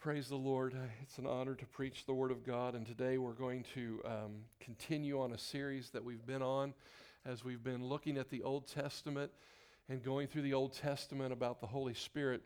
[0.00, 0.74] Praise the Lord.
[1.02, 2.74] It's an honor to preach the Word of God.
[2.74, 6.72] And today we're going to um, continue on a series that we've been on
[7.26, 9.30] as we've been looking at the Old Testament
[9.90, 12.40] and going through the Old Testament about the Holy Spirit.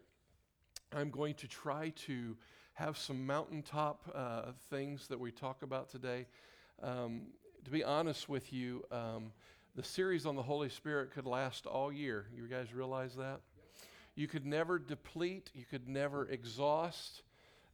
[0.93, 2.37] I'm going to try to
[2.73, 6.27] have some mountaintop uh, things that we talk about today.
[6.83, 7.29] Um,
[7.65, 9.31] to be honest with you, um,
[9.77, 12.27] the series on the Holy Spirit could last all year.
[12.35, 13.43] You guys realize that?
[14.17, 17.23] You could never deplete, you could never exhaust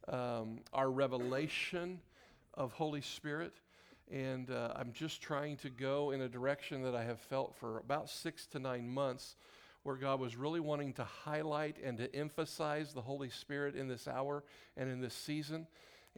[0.07, 1.99] um, our revelation
[2.53, 3.53] of Holy Spirit.
[4.11, 7.79] And uh, I'm just trying to go in a direction that I have felt for
[7.79, 9.35] about six to nine months,
[9.83, 14.07] where God was really wanting to highlight and to emphasize the Holy Spirit in this
[14.07, 14.43] hour
[14.75, 15.65] and in this season.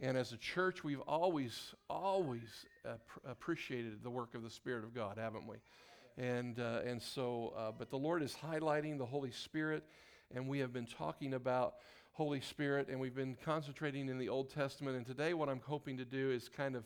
[0.00, 4.92] And as a church, we've always, always pr- appreciated the work of the Spirit of
[4.92, 5.56] God, haven't we?
[6.18, 9.84] And, uh, and so, uh, but the Lord is highlighting the Holy Spirit,
[10.34, 11.76] and we have been talking about
[12.14, 14.96] Holy Spirit, and we've been concentrating in the Old Testament.
[14.96, 16.84] And today, what I'm hoping to do is kind of,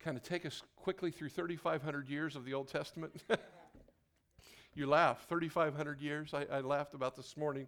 [0.00, 3.22] kind of take us quickly through 3,500 years of the Old Testament.
[4.74, 6.32] you laugh, 3,500 years.
[6.32, 7.66] I, I laughed about this morning,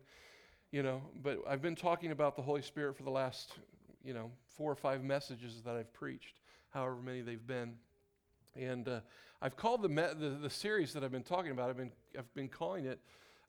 [0.71, 1.03] you know.
[1.23, 3.53] But I've been talking about the Holy Spirit for the last,
[4.03, 7.75] you know, four or five messages that I've preached, however many they've been.
[8.57, 9.01] And uh,
[9.43, 11.69] I've called the, me- the, the series that I've been talking about.
[11.69, 12.99] I've been I've been calling it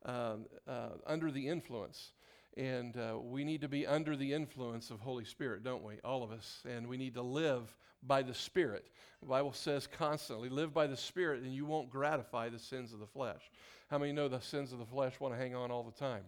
[0.05, 2.11] um, uh, under the influence.
[2.57, 5.95] And uh, we need to be under the influence of Holy Spirit, don't we?
[6.03, 6.63] All of us.
[6.67, 8.85] And we need to live by the Spirit.
[9.21, 12.99] The Bible says constantly, live by the Spirit, and you won't gratify the sins of
[12.99, 13.51] the flesh.
[13.89, 16.23] How many know the sins of the flesh want to hang on all the time?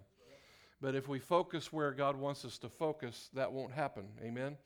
[0.82, 4.06] But if we focus where God wants us to focus, that won't happen.
[4.24, 4.58] Amen?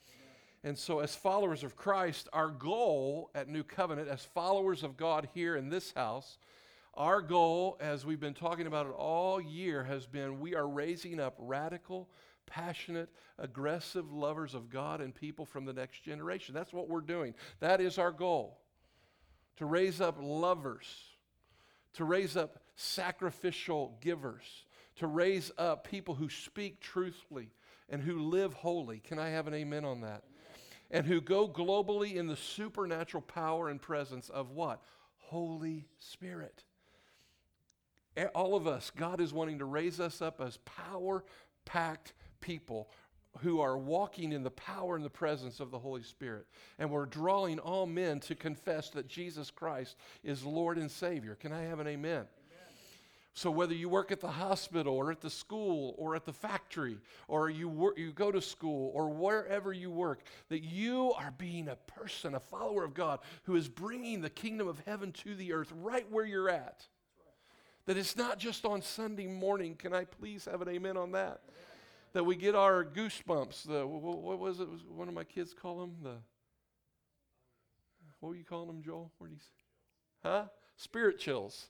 [0.64, 5.28] And so, as followers of Christ, our goal at New Covenant, as followers of God
[5.34, 6.40] here in this house,
[6.98, 11.20] our goal, as we've been talking about it all year, has been we are raising
[11.20, 12.10] up radical,
[12.46, 16.56] passionate, aggressive lovers of God and people from the next generation.
[16.56, 17.34] That's what we're doing.
[17.60, 18.60] That is our goal
[19.58, 20.88] to raise up lovers,
[21.94, 24.66] to raise up sacrificial givers,
[24.98, 27.50] to raise up people who speak truthfully
[27.90, 29.00] and who live holy.
[29.00, 30.24] Can I have an amen on that?
[30.92, 34.82] And who go globally in the supernatural power and presence of what?
[35.18, 36.64] Holy Spirit
[38.18, 41.24] Eh, all of us, God is wanting to raise us up as power
[41.66, 42.90] packed people
[43.40, 46.46] who are walking in the power and the presence of the Holy Spirit.
[46.80, 51.36] And we're drawing all men to confess that Jesus Christ is Lord and Savior.
[51.36, 52.26] Can I have an amen?
[53.38, 56.98] So, whether you work at the hospital or at the school or at the factory
[57.28, 61.68] or you, work, you go to school or wherever you work, that you are being
[61.68, 65.52] a person, a follower of God, who is bringing the kingdom of heaven to the
[65.52, 66.88] earth right where you're at.
[67.86, 69.76] That it's not just on Sunday morning.
[69.76, 71.42] Can I please have an amen on that?
[72.14, 73.68] That we get our goosebumps.
[73.68, 74.68] The what was it?
[74.90, 76.16] One of my kids call them the.
[78.20, 79.12] What were you calling them, Joel?
[79.20, 79.38] What you?
[80.24, 80.46] Huh?
[80.78, 81.68] Spirit chills.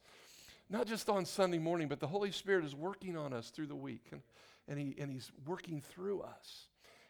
[0.69, 3.75] Not just on Sunday morning, but the Holy Spirit is working on us through the
[3.75, 4.21] week, and,
[4.67, 6.67] and, he, and He's working through us.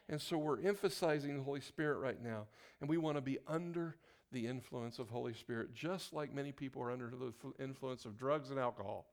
[0.08, 2.46] And so we're emphasizing the Holy Spirit right now,
[2.80, 3.96] and we want to be under
[4.36, 8.50] the influence of Holy Spirit, just like many people are under the influence of drugs
[8.50, 9.06] and alcohol.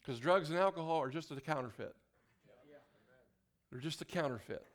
[0.00, 1.94] Because drugs and alcohol are just a counterfeit.
[3.70, 4.66] They're just a counterfeit.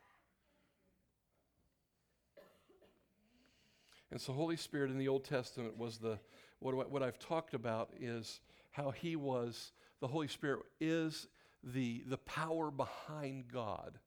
[4.10, 6.18] And so, Holy Spirit in the Old Testament was the,
[6.60, 11.28] what, what I've talked about is how He was, the Holy Spirit is
[11.62, 13.98] the, the power behind God.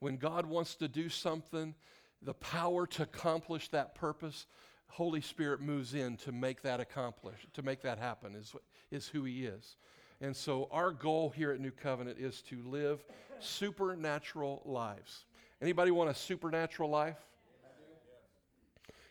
[0.00, 1.74] When God wants to do something,
[2.22, 4.46] the power to accomplish that purpose,
[4.88, 8.54] Holy Spirit moves in to make that accomplish, to make that happen, is,
[8.90, 9.76] is who He is.
[10.20, 13.04] And so our goal here at New Covenant is to live
[13.38, 15.24] supernatural lives.
[15.62, 17.18] Anybody want a supernatural life?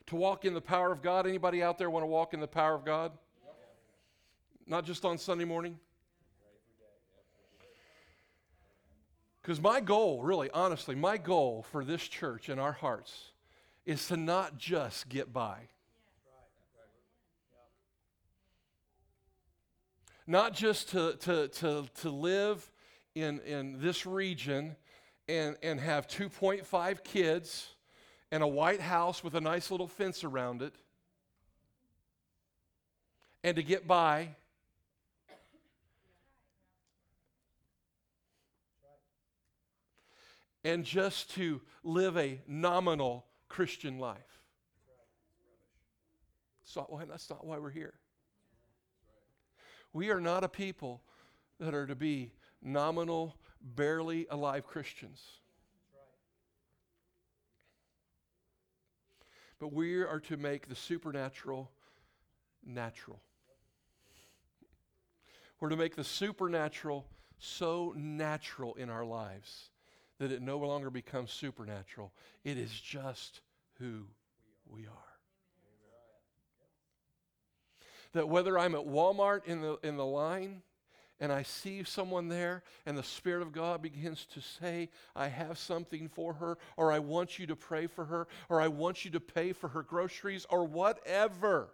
[0.07, 1.27] To walk in the power of God?
[1.27, 3.11] Anybody out there want to walk in the power of God?
[4.65, 5.79] Not just on Sunday morning?
[9.41, 13.31] Because my goal, really, honestly, my goal for this church and our hearts
[13.85, 15.57] is to not just get by.
[20.27, 22.69] Not just to, to, to, to live
[23.15, 24.75] in, in this region
[25.27, 27.69] and, and have 2.5 kids
[28.31, 30.75] and a white house with a nice little fence around it
[33.43, 34.35] and to get by
[40.63, 44.17] and just to live a nominal Christian life.
[47.07, 47.93] That's not why we're here.
[49.93, 51.01] We are not a people
[51.59, 55.21] that are to be nominal, barely alive Christians.
[59.59, 61.71] But we are to make the supernatural
[62.65, 63.19] natural.
[65.59, 67.07] We're to make the supernatural
[67.39, 69.69] so natural in our lives
[70.19, 72.11] that it no longer becomes supernatural.
[72.43, 73.41] It is just
[73.79, 74.05] who
[74.67, 75.09] we are.
[78.13, 80.61] That whether I'm at Walmart in the, in the line
[81.19, 85.57] and I see someone there and the Spirit of God begins to say, I have
[85.57, 89.11] something for her, or I want you to pray for her, or I want you
[89.11, 91.69] to pay for her groceries, or whatever,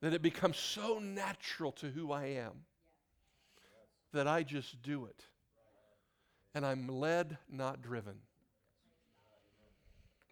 [0.00, 2.52] that it becomes so natural to who I am
[4.12, 5.24] that I just do it.
[6.54, 8.14] And I'm led, not driven.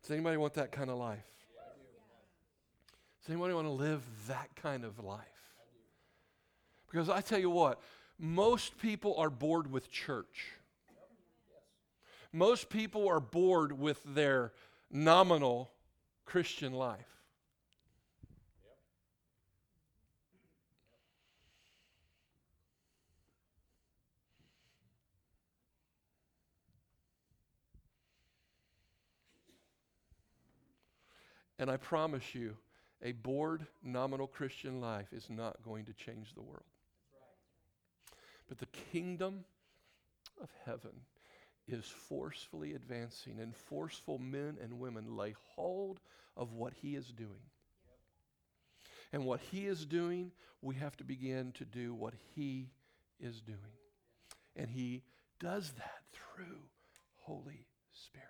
[0.02, 1.18] Does anybody want that kind of life?
[3.20, 5.20] Does anybody want to live that kind of life?
[6.90, 7.80] Because I tell you what,
[8.18, 10.52] most people are bored with church.
[12.32, 14.52] Most people are bored with their
[14.90, 15.70] nominal
[16.24, 17.21] Christian life.
[31.62, 32.56] And I promise you,
[33.04, 36.64] a bored, nominal Christian life is not going to change the world.
[38.48, 39.44] But the kingdom
[40.42, 40.90] of heaven
[41.68, 46.00] is forcefully advancing, and forceful men and women lay hold
[46.36, 47.46] of what he is doing.
[49.12, 50.32] And what he is doing,
[50.62, 52.70] we have to begin to do what he
[53.20, 53.60] is doing.
[54.56, 55.04] And he
[55.38, 56.58] does that through
[57.18, 58.26] Holy Spirit.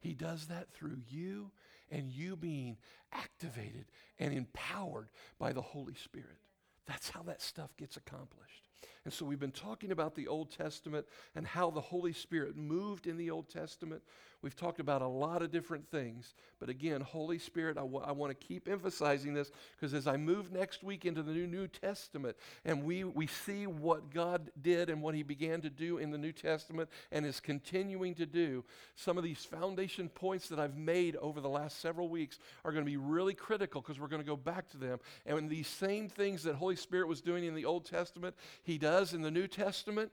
[0.00, 1.50] He does that through you
[1.90, 2.76] and you being
[3.12, 3.86] activated
[4.18, 5.08] and empowered
[5.38, 6.38] by the Holy Spirit.
[6.86, 8.68] That's how that stuff gets accomplished.
[9.04, 13.06] And so we've been talking about the Old Testament and how the Holy Spirit moved
[13.06, 14.02] in the Old Testament.
[14.40, 16.34] We've talked about a lot of different things.
[16.60, 20.18] But again, Holy Spirit, I, w- I want to keep emphasizing this because as I
[20.18, 24.90] move next week into the New, New Testament and we, we see what God did
[24.90, 28.64] and what He began to do in the New Testament and is continuing to do,
[28.96, 32.84] some of these foundation points that I've made over the last several weeks are going
[32.84, 34.98] to be really critical because we're going to go back to them.
[35.24, 38.93] And these same things that Holy Spirit was doing in the Old Testament, He does
[39.12, 40.10] in the New Testament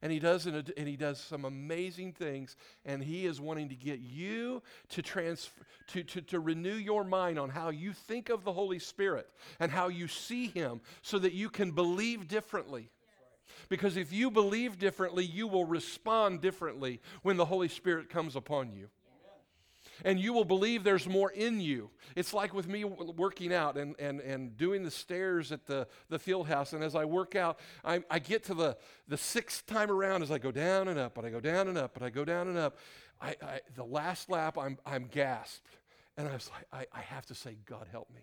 [0.00, 3.98] and he does and he does some amazing things and he is wanting to get
[3.98, 8.52] you to transfer to, to, to renew your mind on how you think of the
[8.52, 9.28] holy spirit
[9.58, 12.90] and how you see him so that you can believe differently.
[13.68, 18.72] Because if you believe differently you will respond differently when the holy spirit comes upon
[18.72, 18.88] you
[20.04, 21.90] and you will believe there's more in you.
[22.16, 26.18] It's like with me working out and, and, and doing the stairs at the, the
[26.18, 26.72] field house.
[26.72, 28.76] And as I work out, I, I get to the,
[29.08, 31.78] the sixth time around as I go down and up, and I go down and
[31.78, 32.76] up, and I go down and up.
[33.20, 35.76] I, I, the last lap, I'm, I'm gasped.
[36.16, 38.22] And I was like, I, I have to say, God, help me.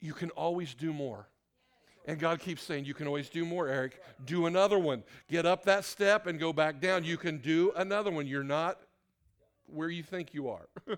[0.00, 1.28] You can always do more.
[2.06, 4.00] And God keeps saying, You can always do more, Eric.
[4.24, 5.02] Do another one.
[5.28, 7.02] Get up that step and go back down.
[7.04, 8.26] You can do another one.
[8.26, 8.78] You're not
[9.66, 10.68] where you think you are.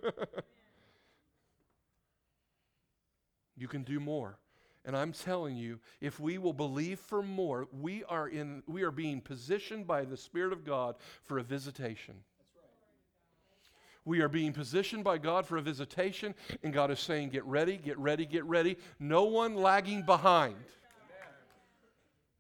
[3.56, 4.38] you can do more.
[4.84, 8.90] And I'm telling you, if we will believe for more, we are, in, we are
[8.90, 12.14] being positioned by the Spirit of God for a visitation.
[14.06, 17.76] We are being positioned by God for a visitation, and God is saying, Get ready,
[17.76, 18.78] get ready, get ready.
[18.98, 20.56] No one lagging behind.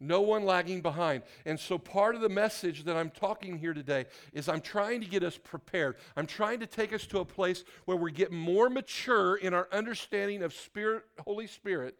[0.00, 1.24] No one lagging behind.
[1.44, 5.06] And so, part of the message that I'm talking here today is I'm trying to
[5.06, 5.96] get us prepared.
[6.16, 9.68] I'm trying to take us to a place where we get more mature in our
[9.72, 11.96] understanding of Spirit, Holy Spirit,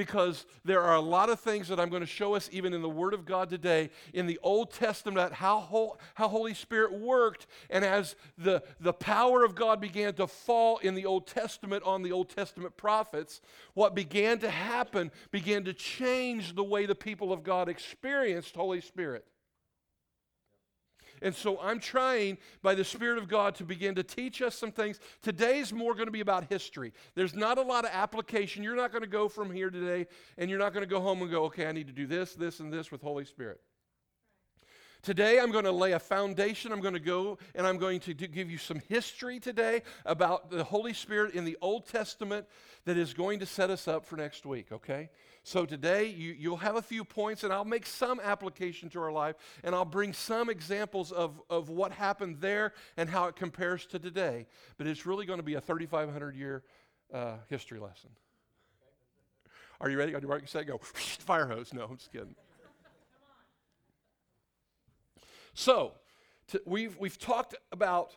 [0.00, 2.80] because there are a lot of things that I'm going to show us even in
[2.80, 7.46] the Word of God today in the Old Testament how, how Holy Spirit worked.
[7.68, 12.02] And as the, the power of God began to fall in the Old Testament on
[12.02, 13.42] the Old Testament prophets,
[13.74, 18.80] what began to happen began to change the way the people of God experienced Holy
[18.80, 19.26] Spirit.
[21.22, 24.72] And so I'm trying by the Spirit of God to begin to teach us some
[24.72, 25.00] things.
[25.22, 26.92] Today's more going to be about history.
[27.14, 28.62] There's not a lot of application.
[28.62, 30.06] You're not going to go from here today
[30.38, 32.34] and you're not going to go home and go, okay, I need to do this,
[32.34, 33.60] this, and this with Holy Spirit.
[35.02, 36.72] Today, I'm going to lay a foundation.
[36.72, 40.62] I'm going to go and I'm going to give you some history today about the
[40.62, 42.46] Holy Spirit in the Old Testament
[42.84, 45.08] that is going to set us up for next week, okay?
[45.42, 49.10] So today, you, you'll have a few points, and I'll make some application to our
[49.10, 53.86] life, and I'll bring some examples of, of what happened there and how it compares
[53.86, 54.46] to today.
[54.76, 56.62] But it's really going to be a 3,500 year
[57.12, 58.10] uh, history lesson.
[59.80, 60.14] Are you ready?
[60.14, 60.46] Are you ready?
[60.64, 60.78] Go.
[60.82, 61.72] Fire hose.
[61.72, 62.34] No, I'm just kidding.
[65.54, 65.94] So,
[66.66, 68.14] we've, we've talked about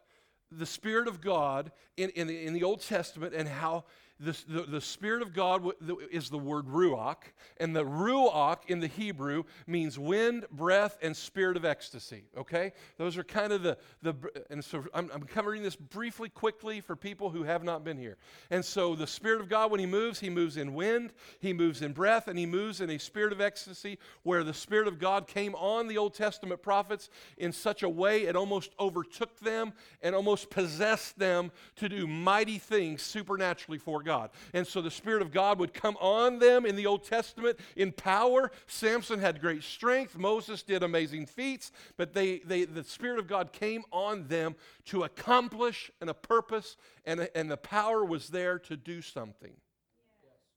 [0.51, 3.85] the Spirit of God in, in, the, in the Old Testament and how
[4.19, 5.67] the, the, the, Spirit of God
[6.11, 7.17] is the word ruach,
[7.57, 12.25] and the ruach in the Hebrew means wind, breath, and spirit of ecstasy.
[12.37, 12.73] Okay?
[12.97, 14.13] Those are kind of the, the
[14.51, 18.17] and so I'm, I'm covering this briefly, quickly for people who have not been here.
[18.51, 21.81] And so the Spirit of God, when He moves, He moves in wind, He moves
[21.81, 25.27] in breath, and He moves in a spirit of ecstasy where the Spirit of God
[25.27, 30.13] came on the Old Testament prophets in such a way it almost overtook them and
[30.13, 34.29] almost possessed them to do mighty things supernaturally for God.
[34.53, 37.91] And so the Spirit of God would come on them in the Old Testament in
[37.91, 38.51] power.
[38.67, 40.17] Samson had great strength.
[40.17, 41.71] Moses did amazing feats.
[41.97, 44.55] But they, they, the Spirit of God came on them
[44.85, 49.53] to accomplish and a purpose, and, and the power was there to do something.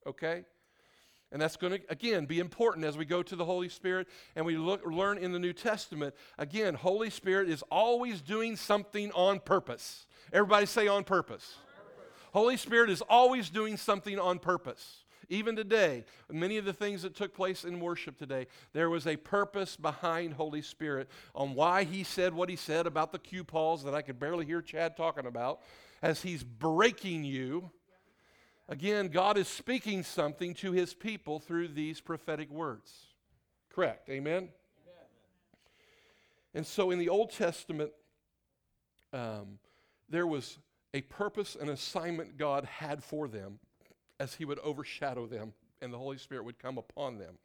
[0.05, 0.45] Okay?
[1.31, 4.45] And that's going to, again, be important as we go to the Holy Spirit and
[4.45, 6.15] we look, learn in the New Testament.
[6.37, 10.07] Again, Holy Spirit is always doing something on purpose.
[10.31, 11.55] Everybody say on purpose.
[12.37, 15.05] Holy Spirit is always doing something on purpose.
[15.27, 19.15] Even today, many of the things that took place in worship today, there was a
[19.15, 23.83] purpose behind Holy Spirit on why he said what he said about the cue Pauls
[23.85, 25.61] that I could barely hear Chad talking about
[26.03, 27.71] as he's breaking you.
[28.69, 32.93] Again, God is speaking something to his people through these prophetic words.
[33.73, 34.09] Correct.
[34.09, 34.35] Amen?
[34.35, 34.49] Amen.
[36.53, 37.93] And so in the Old Testament,
[39.11, 39.57] um,
[40.07, 40.59] there was
[40.93, 43.59] a purpose and assignment God had for them
[44.19, 47.37] as He would overshadow them and the Holy Spirit would come upon them.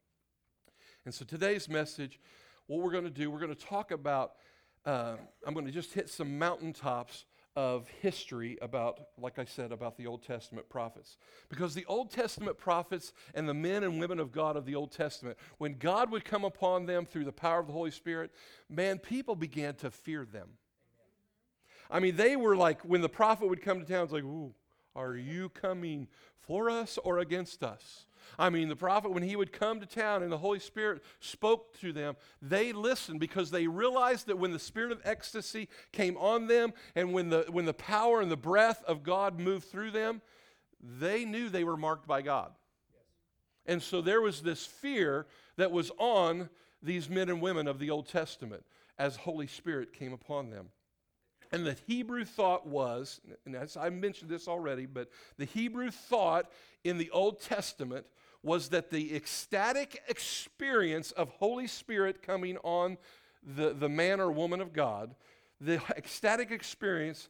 [1.04, 2.20] And so today's message,
[2.66, 4.32] what we're going to do, we're going to talk about,
[4.86, 9.98] uh, I'm going to just hit some mountaintops of history about, like I said, about
[9.98, 11.18] the Old Testament prophets.
[11.50, 14.90] Because the Old Testament prophets and the men and women of God of the Old
[14.90, 18.30] Testament, when God would come upon them through the power of the Holy Spirit,
[18.70, 20.48] man, people began to fear them.
[21.92, 24.54] I mean, they were like, when the prophet would come to town, it's like, ooh,
[24.96, 26.08] are you coming
[26.40, 28.06] for us or against us?
[28.38, 31.78] I mean, the prophet, when he would come to town and the Holy Spirit spoke
[31.80, 36.46] to them, they listened because they realized that when the spirit of ecstasy came on
[36.46, 40.22] them and when the, when the power and the breath of God moved through them,
[40.82, 42.52] they knew they were marked by God.
[43.66, 46.48] And so there was this fear that was on
[46.82, 48.64] these men and women of the Old Testament
[48.98, 50.70] as Holy Spirit came upon them.
[51.52, 56.50] And the Hebrew thought was, and as I mentioned this already, but the Hebrew thought
[56.82, 58.06] in the Old Testament
[58.42, 62.96] was that the ecstatic experience of Holy Spirit coming on
[63.42, 65.14] the, the man or woman of God,
[65.60, 67.28] the ecstatic experience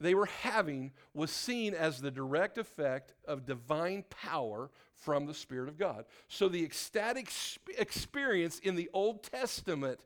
[0.00, 5.68] they were having was seen as the direct effect of divine power from the Spirit
[5.68, 6.04] of God.
[6.26, 7.32] So the ecstatic
[7.78, 10.00] experience in the Old Testament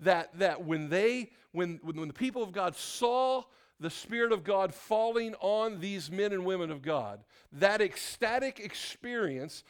[0.00, 3.42] that, that when they when, when the people of God saw
[3.80, 7.20] the Spirit of God falling on these men and women of God,
[7.52, 9.64] that ecstatic experience,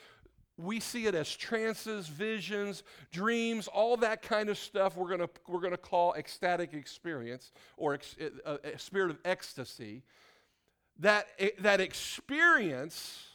[0.59, 2.83] we see it as trances, visions,
[3.13, 8.17] dreams, all that kind of stuff we're going we're gonna call ecstatic experience or ex,
[8.21, 10.03] uh, a, a spirit of ecstasy.
[10.99, 13.30] That, eh, that experience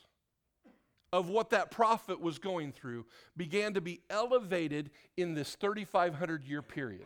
[1.16, 3.06] of what that prophet was going through
[3.38, 7.06] began to be elevated in this 3,500 year period.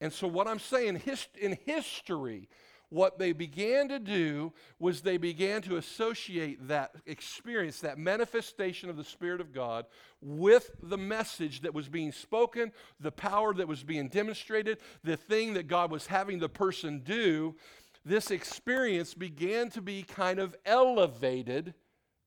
[0.00, 1.02] And so, what I'm saying
[1.40, 2.48] in history,
[2.88, 8.96] what they began to do was they began to associate that experience, that manifestation of
[8.96, 9.86] the Spirit of God,
[10.20, 15.54] with the message that was being spoken, the power that was being demonstrated, the thing
[15.54, 17.56] that God was having the person do.
[18.04, 21.74] This experience began to be kind of elevated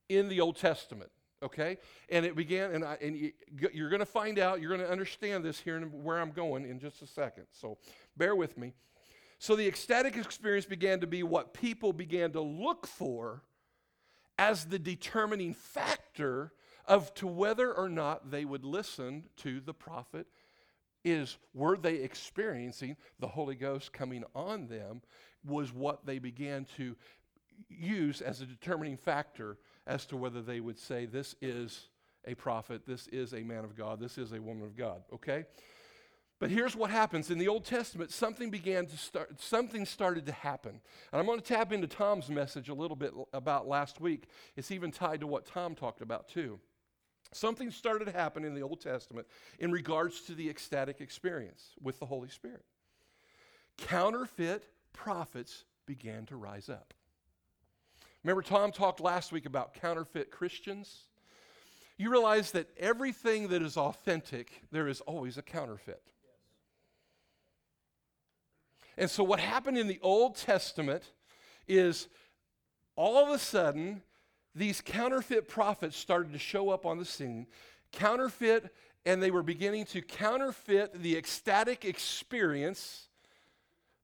[0.10, 1.12] in the Old Testament
[1.44, 1.78] okay?
[2.10, 3.32] And it began, and, I, and
[3.74, 6.66] you're going to find out, you're going to understand this here and where I'm going
[6.66, 7.48] in just a second.
[7.52, 7.78] So
[8.16, 8.74] bear with me.
[9.40, 13.44] So the ecstatic experience began to be what people began to look for
[14.40, 16.54] as the determining factor
[16.86, 20.28] of to whether or not they would listen to the prophet
[21.04, 25.02] is were they experiencing the holy ghost coming on them
[25.46, 26.96] was what they began to
[27.70, 31.88] use as a determining factor as to whether they would say, This is
[32.26, 35.46] a prophet, this is a man of God, this is a woman of God, okay?
[36.40, 40.34] But here's what happens in the Old Testament something began to start, something started to
[40.34, 40.72] happen.
[41.12, 44.28] And I'm going to tap into Tom's message a little bit about last week.
[44.58, 46.60] It's even tied to what Tom talked about too.
[47.32, 49.26] Something started to happen in the Old Testament
[49.60, 52.66] in regards to the ecstatic experience with the Holy Spirit.
[53.78, 56.94] Counterfeit prophets began to rise up.
[58.24, 61.08] Remember, Tom talked last week about counterfeit Christians?
[61.98, 66.02] You realize that everything that is authentic, there is always a counterfeit.
[68.98, 71.04] And so, what happened in the Old Testament
[71.68, 72.08] is
[72.96, 74.02] all of a sudden,
[74.56, 77.48] these counterfeit prophets started to show up on the scene.
[77.92, 78.74] Counterfeit,
[79.06, 83.08] and they were beginning to counterfeit the ecstatic experience,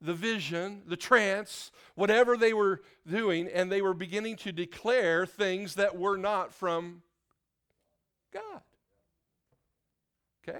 [0.01, 5.75] the vision, the trance, whatever they were doing, and they were beginning to declare things
[5.75, 7.01] that were not from
[8.33, 8.61] God.
[10.47, 10.59] Okay?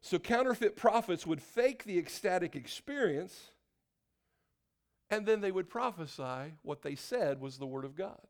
[0.00, 3.50] So, counterfeit prophets would fake the ecstatic experience
[5.10, 8.20] and then they would prophesy what they said was the Word of God.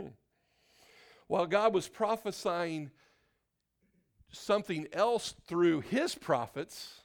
[0.00, 0.08] Hmm.
[1.28, 2.90] While God was prophesying
[4.32, 7.00] something else through His prophets,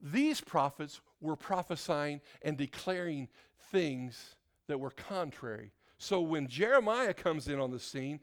[0.00, 3.28] these prophets were prophesying and declaring
[3.70, 4.36] things
[4.68, 5.72] that were contrary.
[5.98, 8.20] So when Jeremiah comes in on the scene,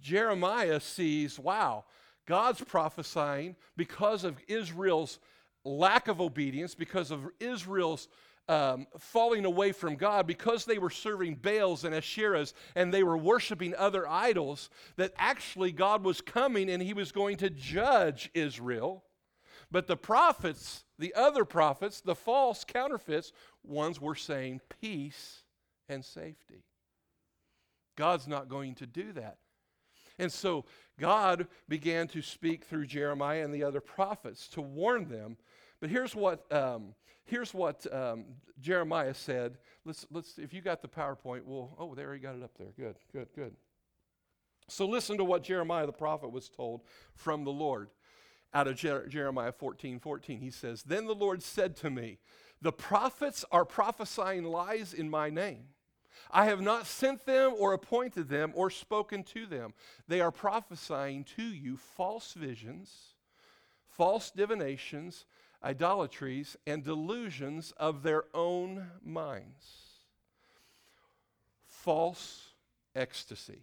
[0.00, 1.84] Jeremiah sees, wow,
[2.26, 5.18] God's prophesying because of Israel's
[5.64, 8.08] lack of obedience, because of Israel's
[8.48, 13.16] um, falling away from God, because they were serving Baals and Asherahs and they were
[13.16, 19.04] worshiping other idols, that actually God was coming and he was going to judge Israel.
[19.70, 23.32] But the prophets, the other prophets, the false counterfeits,
[23.62, 25.42] ones were saying peace
[25.88, 26.64] and safety.
[27.96, 29.38] God's not going to do that.
[30.18, 30.64] And so
[30.98, 35.36] God began to speak through Jeremiah and the other prophets to warn them.
[35.80, 38.24] But here's what, um, here's what um,
[38.60, 39.58] Jeremiah said.
[39.84, 42.72] Let's, let's, if you got the PowerPoint, well, oh, there he got it up there.
[42.76, 43.54] Good, good, good.
[44.68, 46.82] So listen to what Jeremiah the prophet was told
[47.14, 47.90] from the Lord
[48.54, 50.40] out of Jer- Jeremiah 14 14.
[50.40, 52.18] He says, Then the Lord said to me,
[52.62, 55.64] The prophets are prophesying lies in my name.
[56.30, 59.74] I have not sent them or appointed them or spoken to them.
[60.08, 63.14] They are prophesying to you false visions,
[63.88, 65.26] false divinations,
[65.64, 69.66] idolatries, and delusions of their own minds.
[71.66, 72.48] False
[72.94, 73.62] ecstasy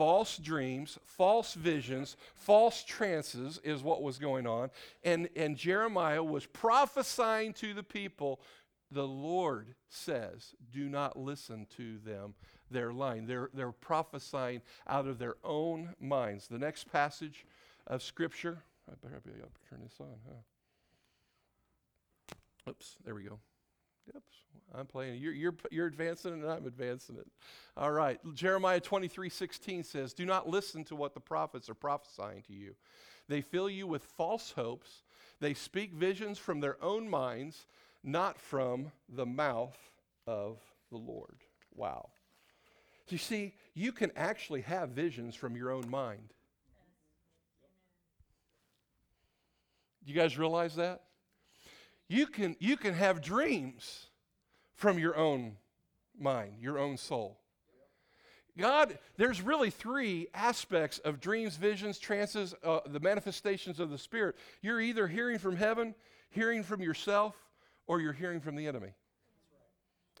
[0.00, 4.70] false dreams, false visions, false trances is what was going on.
[5.04, 8.40] And, and Jeremiah was prophesying to the people
[8.90, 12.32] the Lord says, do not listen to them.
[12.70, 13.26] They're lying.
[13.26, 16.48] They're, they're prophesying out of their own minds.
[16.48, 17.44] The next passage
[17.86, 20.40] of Scripture, I better be able to turn this on, huh?
[22.70, 23.38] Oops, there we go.
[24.16, 24.36] Oops,
[24.74, 25.20] I'm playing.
[25.20, 27.26] You're, you're, you're advancing it and I'm advancing it.
[27.76, 28.18] All right.
[28.34, 32.74] Jeremiah 23 16 says, Do not listen to what the prophets are prophesying to you.
[33.28, 35.02] They fill you with false hopes.
[35.40, 37.66] They speak visions from their own minds
[38.02, 39.76] not from the mouth
[40.26, 40.58] of
[40.90, 41.36] the Lord.
[41.74, 42.10] Wow.
[43.08, 46.32] You see, you can actually have visions from your own mind.
[50.04, 51.02] Do you guys realize that?
[52.10, 54.08] You can, you can have dreams
[54.74, 55.58] from your own
[56.18, 57.38] mind, your own soul.
[58.58, 64.34] God, there's really three aspects of dreams, visions, trances, uh, the manifestations of the Spirit.
[64.60, 65.94] You're either hearing from heaven,
[66.30, 67.36] hearing from yourself,
[67.86, 68.90] or you're hearing from the enemy.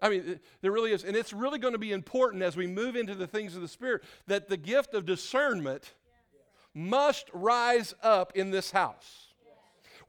[0.00, 1.02] I mean, there really is.
[1.02, 3.68] And it's really going to be important as we move into the things of the
[3.68, 5.92] Spirit that the gift of discernment
[6.72, 9.29] must rise up in this house.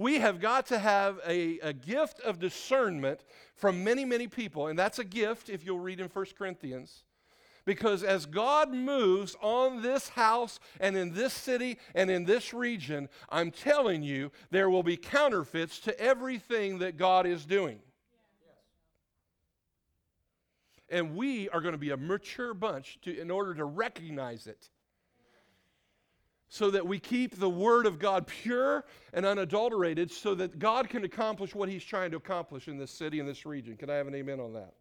[0.02, 4.66] We have got to have a, a gift of discernment from many, many people.
[4.66, 7.04] And that's a gift, if you'll read in 1 Corinthians.
[7.66, 13.10] Because as God moves on this house and in this city and in this region,
[13.30, 17.78] I'm telling you, there will be counterfeits to everything that God is doing.
[20.90, 24.72] And we are going to be a mature bunch to, in order to recognize it.
[26.54, 28.84] So that we keep the Word of God pure
[29.14, 33.22] and unadulterated, so that God can accomplish what He's trying to accomplish in this city
[33.22, 33.78] and this region.
[33.78, 34.74] Can I have an amen on that?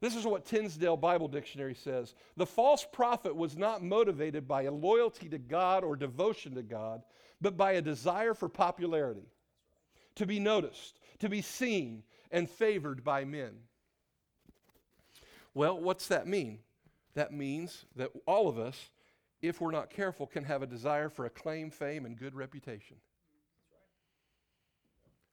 [0.00, 2.14] This is what Tyndale Bible Dictionary says.
[2.38, 7.02] The false prophet was not motivated by a loyalty to God or devotion to God,
[7.38, 9.28] but by a desire for popularity,
[10.14, 13.50] to be noticed, to be seen, and favored by men.
[15.52, 16.60] Well, what's that mean?
[17.12, 18.88] That means that all of us,
[19.40, 22.96] if we're not careful, can have a desire for acclaim, fame, and good reputation.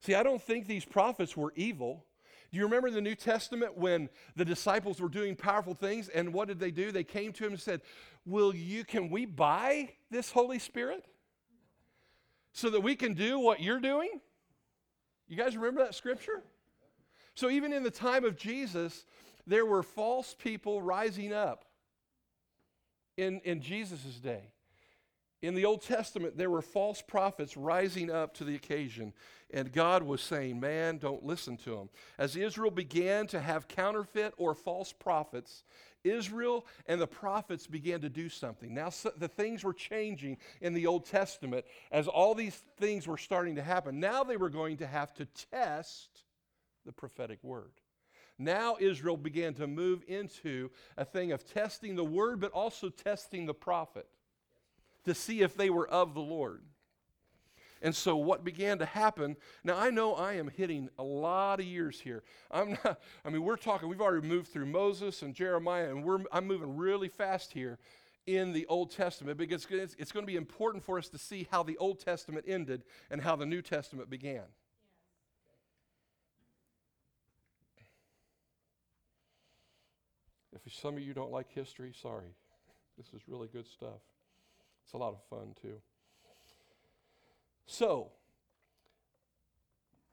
[0.02, 2.06] See, I don't think these prophets were evil.
[2.52, 6.48] Do you remember the New Testament when the disciples were doing powerful things and what
[6.48, 6.92] did they do?
[6.92, 7.82] They came to him and said,
[8.26, 11.06] "Will you can we buy this Holy Spirit
[12.54, 14.22] so that we can do what you're doing?"
[15.28, 16.44] You guys remember that scripture?
[17.34, 19.06] So even in the time of Jesus,
[19.48, 21.66] there were false people rising up
[23.18, 24.52] in, in Jesus' day.
[25.42, 29.14] in the Old Testament, there were false prophets rising up to the occasion,
[29.52, 31.90] and God was saying, Man, don't listen to them.
[32.18, 35.64] As Israel began to have counterfeit or false prophets,
[36.06, 38.74] Israel and the prophets began to do something.
[38.74, 43.18] Now, so the things were changing in the Old Testament as all these things were
[43.18, 44.00] starting to happen.
[44.00, 46.24] Now they were going to have to test
[46.86, 47.72] the prophetic word.
[48.38, 53.46] Now Israel began to move into a thing of testing the word, but also testing
[53.46, 54.08] the prophet
[55.06, 56.64] to see if they were of the Lord.
[57.82, 61.66] And so what began to happen, now I know I am hitting a lot of
[61.66, 62.24] years here.
[62.50, 66.20] I'm not, I mean, we're talking, we've already moved through Moses and Jeremiah, and we're,
[66.32, 67.78] I'm moving really fast here
[68.26, 71.48] in the Old Testament because it's, it's going to be important for us to see
[71.52, 74.46] how the Old Testament ended and how the New Testament began.
[80.66, 82.34] If some of you don't like history, sorry.
[82.98, 84.02] This is really good stuff.
[84.84, 85.82] It's a lot of fun, too.
[87.68, 88.12] So,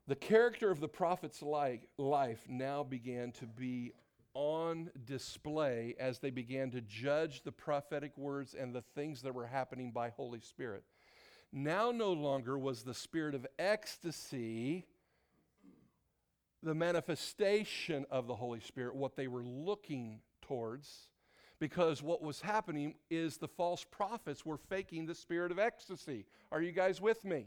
[0.07, 3.93] the character of the prophet's life now began to be
[4.35, 9.47] on display as they began to judge the prophetic words and the things that were
[9.47, 10.85] happening by Holy Spirit.
[11.53, 14.87] Now, no longer was the spirit of ecstasy
[16.62, 21.09] the manifestation of the Holy Spirit, what they were looking towards
[21.63, 26.27] because what was happening is the false prophets were faking the spirit of ecstasy.
[26.51, 27.47] Are you guys with me?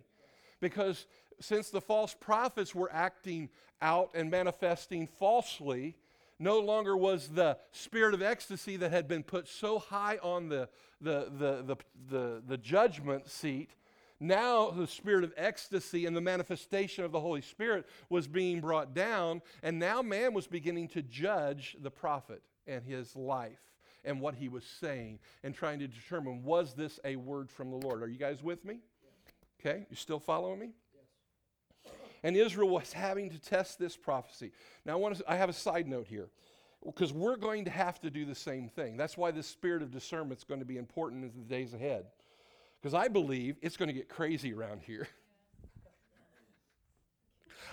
[0.62, 1.06] Because
[1.42, 3.50] since the false prophets were acting
[3.82, 5.98] out and manifesting falsely,
[6.40, 10.70] no longer was the spirit of ecstasy that had been put so high on the,
[11.02, 11.78] the, the,
[12.10, 13.72] the, the, judgment seat.
[14.22, 18.94] Now, the spirit of ecstasy and the manifestation of the Holy Spirit was being brought
[18.94, 23.60] down, and now man was beginning to judge the prophet and his life
[24.04, 27.78] and what he was saying and trying to determine was this a word from the
[27.78, 28.04] Lord.
[28.04, 28.80] Are you guys with me?
[29.60, 30.70] Okay, you still following me?
[32.24, 34.52] And Israel was having to test this prophecy.
[34.86, 36.30] Now, I, want to, I have a side note here
[36.84, 38.98] because we're going to have to do the same thing.
[38.98, 42.06] That's why this spirit of discernment is going to be important in the days ahead.
[42.82, 45.08] Because I believe it's going to get crazy around here.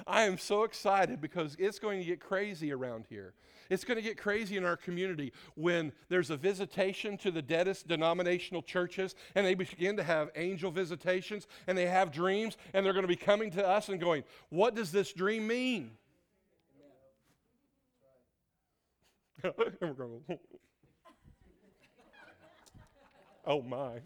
[0.07, 3.35] I am so excited because it's going to get crazy around here.
[3.71, 7.89] It's going to get crazy in our community when there's a visitation to the deadest
[7.89, 12.93] denominational churches and they begin to have angel visitations and they have dreams and they're
[12.93, 15.93] going to be coming to us and going, What does this dream mean?
[23.47, 24.01] oh my.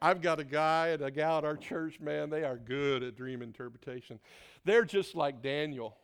[0.00, 3.16] I've got a guy and a gal at our church, man, they are good at
[3.16, 4.18] dream interpretation.
[4.64, 5.96] They're just like Daniel.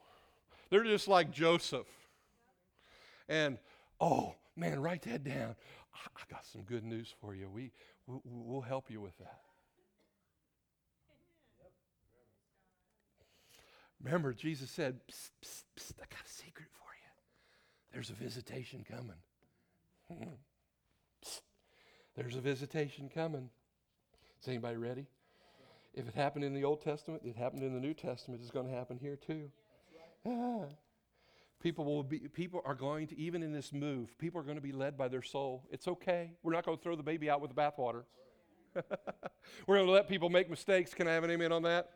[0.71, 1.87] They're just like Joseph.
[3.29, 3.59] And,
[4.01, 5.55] oh, man, write that down.
[5.95, 7.49] I, got some good news for you.
[7.49, 7.71] We,
[8.07, 9.41] we, we'll help you with that.
[14.03, 17.11] Remember, Jesus said, psst, psst, psst, I got a secret for you.
[17.93, 19.19] There's a visitation coming.
[22.17, 23.51] There's a visitation coming.
[24.43, 25.07] Is anybody ready?
[25.95, 28.67] If it happened in the Old Testament, it happened in the New Testament, it's going
[28.67, 29.51] to happen here too.
[30.27, 30.65] Ah.
[31.63, 34.63] People will be people are going to even in this move, people are going to
[34.63, 35.63] be led by their soul.
[35.71, 36.33] It's okay.
[36.43, 38.03] We're not going to throw the baby out with the bathwater.
[39.67, 40.93] We're going to let people make mistakes.
[40.93, 41.91] Can I have an amen on that?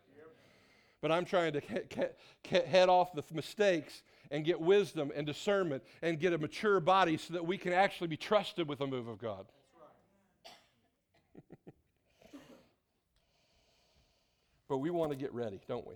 [1.00, 6.32] But I'm trying to head off the mistakes and get wisdom and discernment and get
[6.32, 9.46] a mature body so that we can actually be trusted with the move of God.
[14.68, 15.94] But we want to get ready, don't we?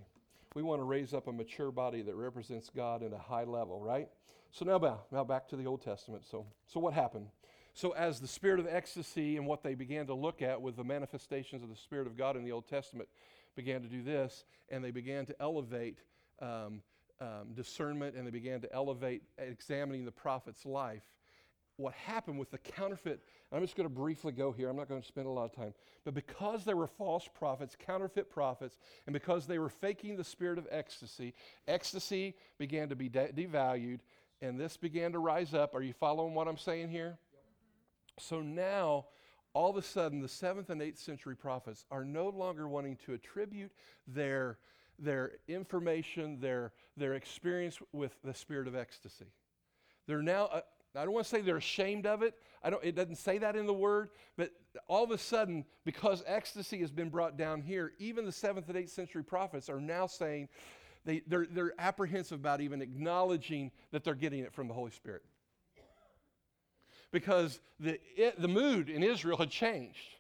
[0.54, 3.80] we want to raise up a mature body that represents God at a high level,
[3.80, 4.08] right?
[4.50, 6.24] So now, back, now back to the Old Testament.
[6.28, 7.28] So, so what happened?
[7.72, 10.82] So as the spirit of ecstasy and what they began to look at with the
[10.82, 13.08] manifestations of the Spirit of God in the Old Testament
[13.54, 15.98] began to do this, and they began to elevate
[16.42, 16.82] um,
[17.20, 21.02] um, discernment and they began to elevate examining the prophet's life
[21.80, 23.20] what happened with the counterfeit,
[23.52, 25.52] I'm just going to briefly go here, I'm not going to spend a lot of
[25.52, 30.24] time, but because there were false prophets, counterfeit prophets, and because they were faking the
[30.24, 31.34] spirit of ecstasy,
[31.66, 34.00] ecstasy began to be de- devalued,
[34.40, 35.74] and this began to rise up.
[35.74, 37.18] Are you following what I'm saying here?
[37.32, 37.42] Yep.
[38.18, 39.06] So now,
[39.52, 43.14] all of a sudden, the seventh and eighth century prophets are no longer wanting to
[43.14, 43.72] attribute
[44.06, 44.58] their,
[44.98, 49.26] their information, their, their experience with the spirit of ecstasy.
[50.06, 50.60] They're now uh,
[50.96, 52.34] I don't want to say they're ashamed of it.
[52.62, 54.50] I don't, it doesn't say that in the word, but
[54.88, 58.76] all of a sudden, because ecstasy has been brought down here, even the seventh and
[58.76, 60.48] eighth century prophets are now saying
[61.04, 65.22] they, they're, they're apprehensive about even acknowledging that they're getting it from the Holy Spirit.
[67.12, 70.16] Because the, it, the mood in Israel had changed.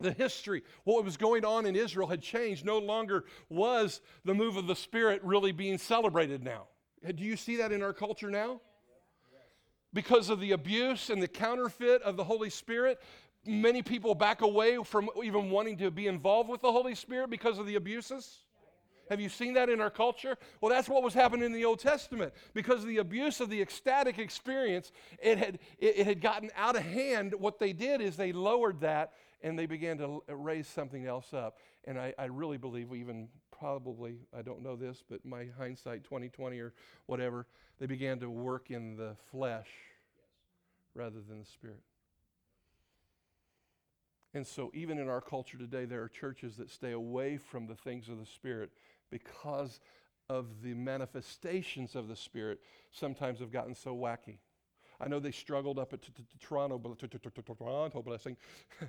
[0.00, 2.64] the history, what was going on in Israel had changed.
[2.64, 6.64] No longer was the move of the Spirit really being celebrated now.
[7.14, 8.60] Do you see that in our culture now?
[9.92, 13.00] Because of the abuse and the counterfeit of the Holy Spirit,
[13.46, 17.58] many people back away from even wanting to be involved with the Holy Spirit because
[17.58, 18.40] of the abuses.
[19.08, 20.36] Have you seen that in our culture?
[20.60, 22.34] Well, that's what was happening in the Old Testament.
[22.52, 26.76] Because of the abuse of the ecstatic experience, it had, it, it had gotten out
[26.76, 27.34] of hand.
[27.38, 31.56] What they did is they lowered that and they began to raise something else up.
[31.86, 36.04] And I, I really believe, we even probably, I don't know this, but my hindsight
[36.04, 36.72] 2020 or
[37.06, 37.46] whatever,
[37.78, 39.68] they began to work in the flesh
[40.94, 41.82] rather than the spirit.
[44.34, 47.74] And so, even in our culture today, there are churches that stay away from the
[47.74, 48.70] things of the Spirit
[49.10, 49.80] because
[50.28, 52.60] of the manifestations of the Spirit
[52.92, 54.36] sometimes have gotten so wacky.
[55.00, 56.00] I know they struggled up at
[56.40, 58.36] Toronto, Toronto blessing.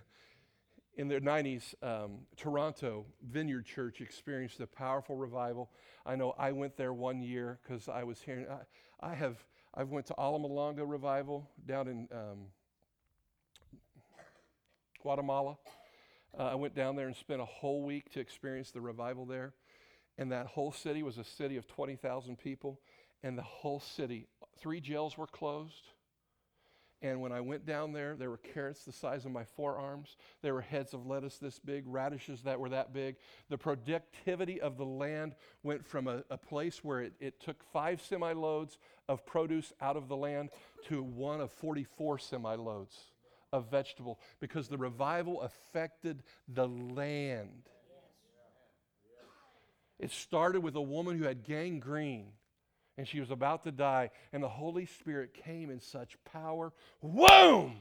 [0.95, 5.69] In the 90s, um, Toronto Vineyard Church experienced a powerful revival.
[6.05, 8.47] I know I went there one year because I was hearing.
[8.49, 9.37] I, I have
[9.73, 12.47] I've went to Almolonga revival down in um,
[15.01, 15.57] Guatemala.
[16.37, 19.53] Uh, I went down there and spent a whole week to experience the revival there.
[20.17, 22.79] And that whole city was a city of 20,000 people.
[23.23, 24.27] And the whole city,
[24.59, 25.93] three jails were closed.
[27.01, 30.17] And when I went down there, there were carrots the size of my forearms.
[30.41, 33.15] There were heads of lettuce this big, radishes that were that big.
[33.49, 38.01] The productivity of the land went from a, a place where it, it took five
[38.01, 40.49] semi loads of produce out of the land
[40.87, 42.97] to one of 44 semi loads
[43.53, 47.63] of vegetable because the revival affected the land.
[49.99, 52.33] It started with a woman who had gangrene
[52.99, 57.77] and she was about to die, and the Holy Spirit came in such power, boom,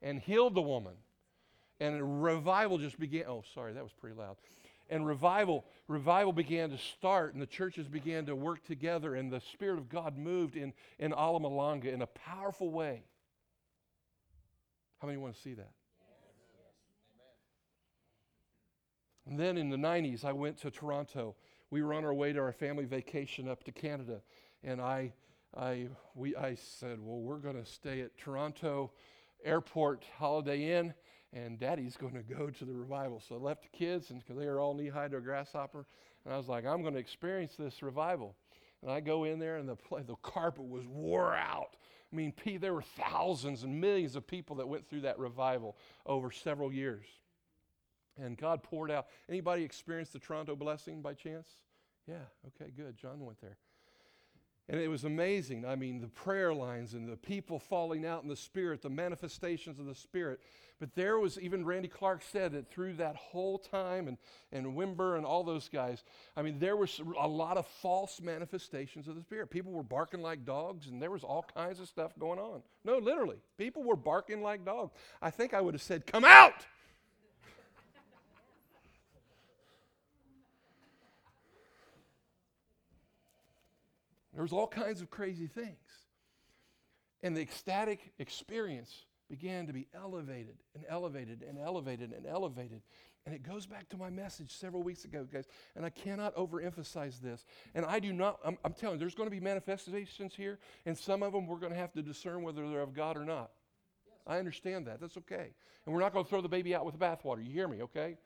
[0.00, 0.94] and healed the woman.
[1.78, 3.24] And revival just began.
[3.28, 4.38] Oh, sorry, that was pretty loud.
[4.88, 9.42] And revival, revival began to start, and the churches began to work together, and the
[9.52, 13.02] Spirit of God moved in, in Almolonga in a powerful way.
[15.02, 15.72] How many want to see that?
[19.26, 21.34] And then in the 90s, I went to Toronto.
[21.70, 24.22] We were on our way to our family vacation up to Canada.
[24.66, 25.12] And I,
[25.56, 28.90] I, we, I said, Well, we're going to stay at Toronto
[29.44, 30.92] Airport Holiday Inn,
[31.32, 33.22] and Daddy's going to go to the revival.
[33.26, 35.86] So I left the kids, and because they were all knee high to a grasshopper.
[36.24, 38.34] And I was like, I'm going to experience this revival.
[38.82, 41.76] And I go in there, and the, the carpet was wore out.
[42.12, 45.76] I mean, there were thousands and millions of people that went through that revival
[46.06, 47.06] over several years.
[48.18, 49.06] And God poured out.
[49.28, 51.48] Anybody experienced the Toronto blessing by chance?
[52.08, 52.96] Yeah, okay, good.
[52.96, 53.58] John went there.
[54.68, 55.64] And it was amazing.
[55.64, 59.78] I mean, the prayer lines and the people falling out in the Spirit, the manifestations
[59.78, 60.40] of the Spirit.
[60.80, 64.18] But there was, even Randy Clark said that through that whole time, and,
[64.52, 66.02] and Wimber and all those guys,
[66.36, 69.50] I mean, there was a lot of false manifestations of the Spirit.
[69.50, 72.60] People were barking like dogs, and there was all kinds of stuff going on.
[72.84, 73.38] No, literally.
[73.56, 74.92] People were barking like dogs.
[75.22, 76.66] I think I would have said, Come out!
[84.36, 85.78] There was all kinds of crazy things.
[87.22, 92.82] And the ecstatic experience began to be elevated and elevated and elevated and elevated.
[93.24, 95.46] And it goes back to my message several weeks ago, guys.
[95.74, 97.46] And I cannot overemphasize this.
[97.74, 100.96] And I do not, I'm, I'm telling you, there's going to be manifestations here, and
[100.96, 103.52] some of them we're going to have to discern whether they're of God or not.
[104.06, 104.16] Yes.
[104.26, 105.00] I understand that.
[105.00, 105.54] That's okay.
[105.86, 107.42] And we're not going to throw the baby out with the bathwater.
[107.42, 108.18] You hear me, okay?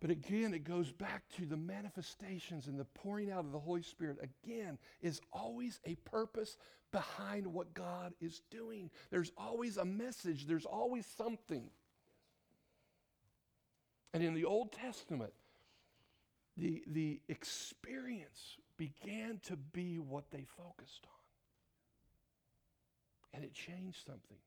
[0.00, 3.82] But again, it goes back to the manifestations and the pouring out of the Holy
[3.82, 4.18] Spirit.
[4.22, 6.56] Again, is always a purpose
[6.92, 8.90] behind what God is doing.
[9.10, 11.68] There's always a message, there's always something.
[14.14, 15.32] And in the Old Testament,
[16.56, 21.10] the, the experience began to be what they focused on.
[23.34, 24.38] And it changed something.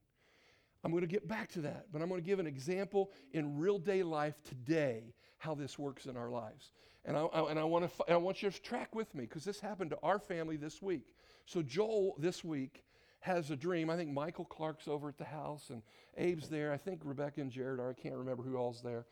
[0.83, 3.59] I'm going to get back to that, but I'm going to give an example in
[3.59, 6.71] real day life today how this works in our lives.
[7.03, 9.43] And I, I and I, want to, I want you to track with me because
[9.43, 11.15] this happened to our family this week.
[11.47, 12.83] So, Joel this week
[13.21, 13.89] has a dream.
[13.89, 15.81] I think Michael Clark's over at the house and
[16.17, 16.71] Abe's there.
[16.71, 17.89] I think Rebecca and Jared are.
[17.89, 19.05] I can't remember who all's there.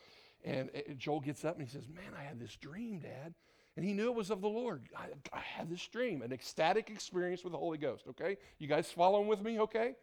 [0.46, 3.34] And uh, Joel gets up and he says, Man, I had this dream, Dad.
[3.76, 4.84] And he knew it was of the Lord.
[4.96, 8.38] I, I had this dream, an ecstatic experience with the Holy Ghost, okay?
[8.58, 9.96] You guys following with me, okay?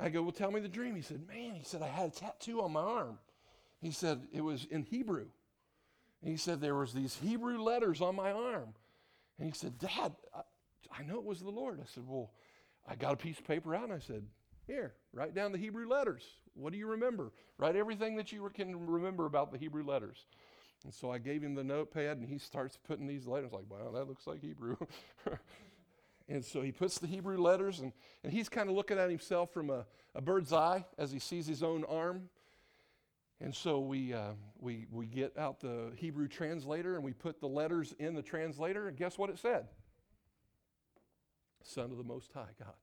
[0.00, 0.96] I go, Well, tell me the dream.
[0.96, 3.18] He said, Man, he said, I had a tattoo on my arm.
[3.80, 5.26] He said, It was in Hebrew.
[6.22, 8.74] And he said, There was these Hebrew letters on my arm.
[9.38, 10.40] And he said, Dad, I,
[10.98, 11.80] I know it was the Lord.
[11.80, 12.30] I said, Well,
[12.88, 14.24] I got a piece of paper out and I said,
[14.66, 16.22] Here, write down the Hebrew letters.
[16.54, 17.32] What do you remember?
[17.58, 20.26] Write everything that you can remember about the Hebrew letters.
[20.84, 23.52] And so I gave him the notepad, and he starts putting these letters.
[23.52, 24.76] Like, wow, that looks like Hebrew.
[26.28, 27.92] and so he puts the Hebrew letters, and,
[28.24, 31.46] and he's kind of looking at himself from a, a bird's eye as he sees
[31.46, 32.28] his own arm.
[33.42, 37.48] And so we, uh, we, we get out the Hebrew translator and we put the
[37.48, 39.66] letters in the translator, and guess what it said?
[41.64, 42.74] Son of the Most High God.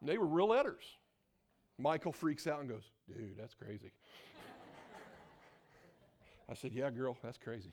[0.00, 0.82] And they were real letters.
[1.78, 3.92] Michael freaks out and goes, Dude, that's crazy.
[6.48, 7.72] I said, Yeah, girl, that's crazy.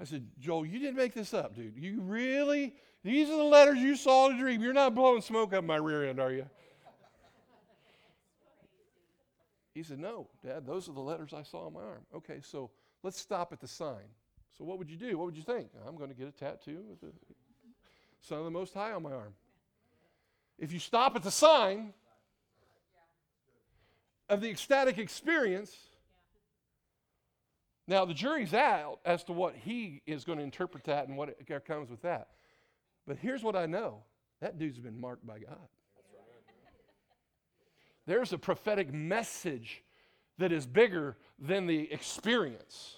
[0.00, 1.76] I said, Joel, you didn't make this up, dude.
[1.76, 2.74] You really?
[3.02, 4.62] These are the letters you saw in a dream.
[4.62, 6.46] You're not blowing smoke up my rear end, are you?
[9.74, 12.04] He said, No, Dad, those are the letters I saw on my arm.
[12.14, 12.70] Okay, so
[13.02, 14.04] let's stop at the sign.
[14.56, 15.16] So what would you do?
[15.16, 15.68] What would you think?
[15.86, 17.12] I'm going to get a tattoo with the
[18.20, 19.34] Son of the Most High on my arm.
[20.58, 21.94] If you stop at the sign
[24.28, 25.74] of the ecstatic experience,
[27.88, 31.36] now the jury's out as to what he is going to interpret that and what
[31.66, 32.28] comes with that.
[33.06, 34.04] But here's what I know
[34.40, 35.68] that dude's been marked by God.
[38.06, 39.82] There's a prophetic message
[40.38, 42.96] that is bigger than the experience.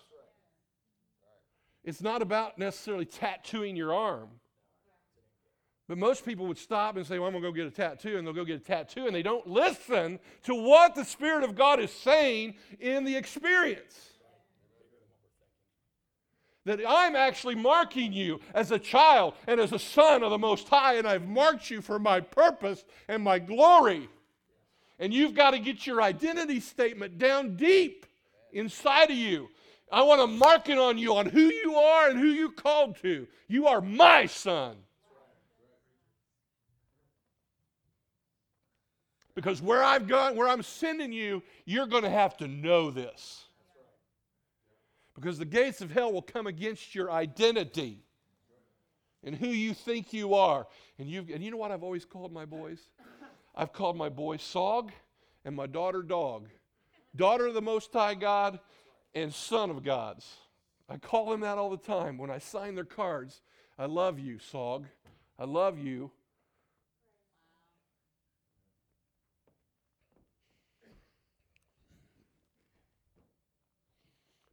[1.84, 4.28] It's not about necessarily tattooing your arm.
[5.86, 8.16] But most people would stop and say, Well, I'm going to go get a tattoo,
[8.16, 11.54] and they'll go get a tattoo, and they don't listen to what the Spirit of
[11.54, 14.10] God is saying in the experience.
[16.64, 20.66] That I'm actually marking you as a child and as a son of the Most
[20.66, 24.08] High, and I've marked you for my purpose and my glory.
[24.98, 28.06] And you've got to get your identity statement down deep
[28.52, 29.48] inside of you.
[29.90, 32.96] I want to mark it on you on who you are and who you called
[33.02, 33.26] to.
[33.48, 34.76] You are my son.
[39.34, 43.44] Because where I've gone, where I'm sending you, you're going to have to know this.
[45.14, 48.04] Because the gates of hell will come against your identity
[49.24, 50.66] and who you think you are.
[50.98, 52.80] And, you and you know what I've always called my boys?
[53.54, 54.90] I've called my boy Sog
[55.44, 56.48] and my daughter Dog.
[57.14, 58.58] Daughter of the Most High God
[59.14, 60.28] and son of God's.
[60.88, 63.40] I call them that all the time when I sign their cards.
[63.78, 64.84] I love you, Sog.
[65.38, 66.10] I love you.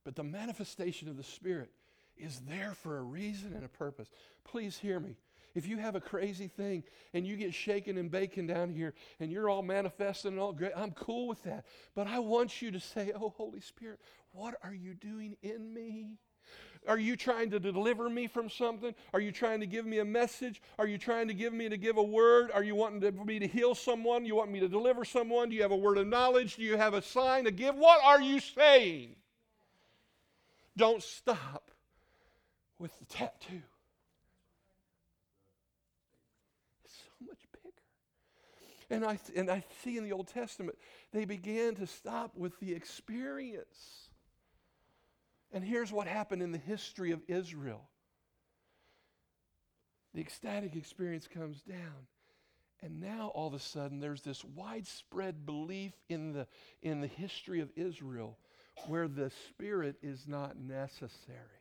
[0.04, 1.72] But the manifestation of the Spirit
[2.18, 4.10] is there for a reason and a purpose.
[4.44, 5.16] Please hear me.
[5.54, 6.84] If you have a crazy thing
[7.14, 10.72] and you get shaken and baking down here and you're all manifesting and all great,
[10.76, 11.66] I'm cool with that.
[11.96, 14.00] But I want you to say, Oh, Holy Spirit,
[14.32, 16.18] what are you doing in me?
[16.88, 18.96] Are you trying to deliver me from something?
[19.14, 20.62] Are you trying to give me a message?
[20.80, 22.50] Are you trying to give me to give a word?
[22.52, 24.26] Are you wanting to, me to heal someone?
[24.26, 25.50] You want me to deliver someone?
[25.50, 26.56] Do you have a word of knowledge?
[26.56, 27.76] Do you have a sign to give?
[27.76, 29.16] What are you saying?
[30.76, 31.70] Don't stop
[32.80, 33.62] with the tattoo.
[38.92, 40.78] And I, and I see in the Old Testament,
[41.14, 44.10] they began to stop with the experience.
[45.54, 47.88] And here's what happened in the history of Israel
[50.14, 52.06] the ecstatic experience comes down.
[52.84, 56.48] And now all of a sudden there's this widespread belief in the,
[56.82, 58.38] in the history of Israel
[58.88, 61.61] where the Spirit is not necessary.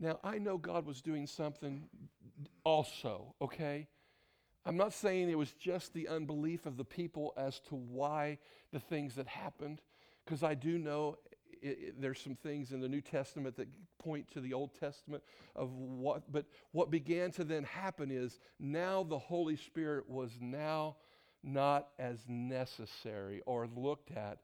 [0.00, 1.84] Now, I know God was doing something
[2.64, 3.86] also, okay?
[4.64, 8.38] I'm not saying it was just the unbelief of the people as to why
[8.72, 9.82] the things that happened,
[10.24, 11.18] because I do know
[11.62, 15.22] it, it, there's some things in the New Testament that point to the Old Testament
[15.54, 20.96] of what, but what began to then happen is now the Holy Spirit was now
[21.42, 24.38] not as necessary or looked at.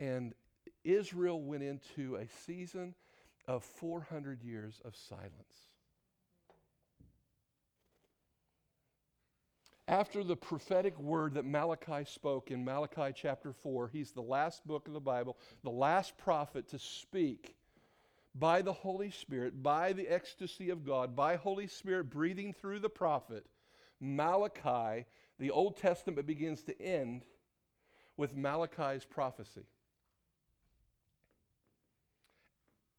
[0.00, 0.34] And
[0.84, 2.94] Israel went into a season
[3.48, 5.68] of 400 years of silence.
[9.88, 14.88] After the prophetic word that Malachi spoke in Malachi chapter 4, he's the last book
[14.88, 17.54] of the Bible, the last prophet to speak
[18.34, 22.88] by the Holy Spirit, by the ecstasy of God, by Holy Spirit breathing through the
[22.88, 23.46] prophet.
[24.00, 25.06] Malachi,
[25.38, 27.24] the Old Testament begins to end
[28.16, 29.66] with Malachi's prophecy.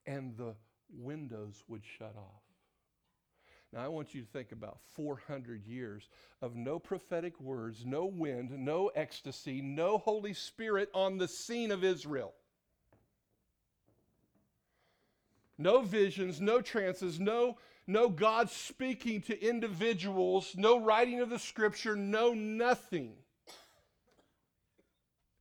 [0.08, 0.56] And the
[0.90, 2.42] windows would shut off.
[3.74, 6.10] Now, I want you to think about 400 years
[6.42, 11.84] of no prophetic words, no wind, no ecstasy, no Holy Spirit on the scene of
[11.84, 12.34] Israel.
[15.58, 21.96] No visions, no trances, no, no God speaking to individuals, no writing of the scripture,
[21.96, 23.16] no nothing.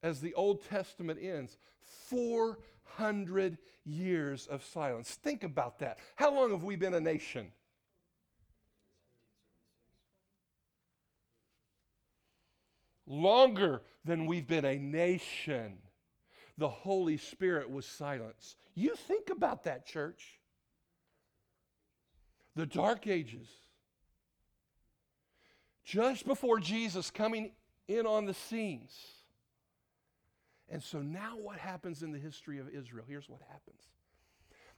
[0.02, 1.58] As the Old Testament ends,
[2.08, 5.11] 400 years of silence.
[5.14, 5.99] Think about that.
[6.16, 7.53] How long have we been a nation?
[13.07, 15.78] Longer than we've been a nation.
[16.59, 18.57] The Holy Spirit was silence.
[18.74, 20.41] You think about that, church.
[22.57, 23.49] The Dark Ages.
[25.84, 27.53] Just before Jesus coming
[27.87, 28.93] in on the scenes.
[30.68, 33.04] And so now what happens in the history of Israel?
[33.08, 33.82] Here's what happens.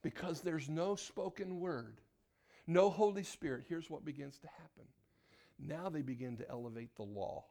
[0.02, 2.00] Because there's no spoken word,
[2.66, 4.84] no Holy Spirit, here's what begins to happen.
[5.58, 7.44] Now they begin to elevate the law.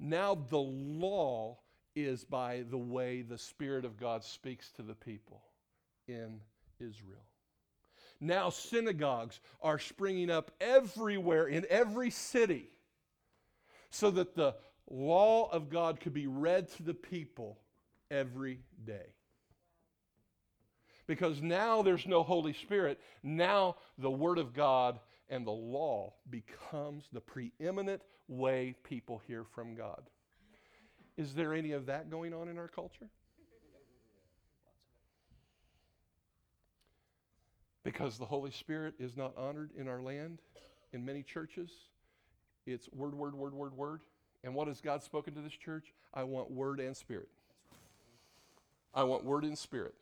[0.00, 1.58] Now the law
[1.94, 5.42] is by the way the Spirit of God speaks to the people
[6.08, 6.40] in
[6.80, 7.22] Israel.
[8.20, 12.70] Now synagogues are springing up everywhere in every city
[13.90, 14.54] so that the
[14.90, 17.58] law of God could be read to the people
[18.10, 19.14] every day.
[21.06, 23.00] Because now there's no Holy Spirit.
[23.22, 29.74] Now the Word of God and the law becomes the preeminent way people hear from
[29.74, 30.02] God.
[31.16, 33.08] Is there any of that going on in our culture?
[37.84, 40.40] Because the Holy Spirit is not honored in our land,
[40.92, 41.70] in many churches,
[42.66, 44.00] it's word, word, word, word, word.
[44.44, 45.92] And what has God spoken to this church?
[46.12, 47.28] I want word and spirit.
[48.94, 49.94] I want word and spirit.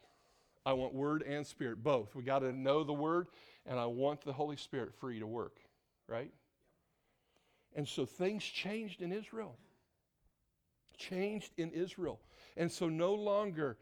[0.65, 2.15] I want word and spirit, both.
[2.15, 3.29] We got to know the word,
[3.67, 5.57] and I want the Holy Spirit free to work,
[6.07, 6.31] right?
[7.75, 9.57] And so things changed in Israel.
[10.99, 12.21] Changed in Israel.
[12.57, 13.79] And so no longer,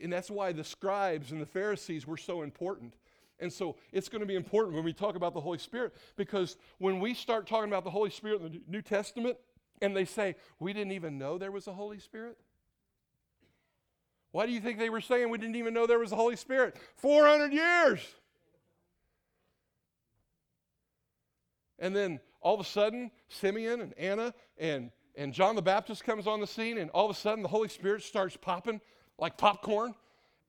[0.00, 2.94] and that's why the scribes and the Pharisees were so important.
[3.40, 6.56] And so it's going to be important when we talk about the Holy Spirit because
[6.78, 9.36] when we start talking about the Holy Spirit in the New Testament,
[9.82, 12.38] and they say, We didn't even know there was a Holy Spirit?
[14.32, 16.36] Why do you think they were saying we didn't even know there was a Holy
[16.36, 16.76] Spirit?
[16.96, 18.00] 400 years.
[21.78, 26.26] And then all of a sudden, Simeon and Anna and, and John the Baptist comes
[26.26, 28.80] on the scene, and all of a sudden the Holy Spirit starts popping
[29.18, 29.94] like popcorn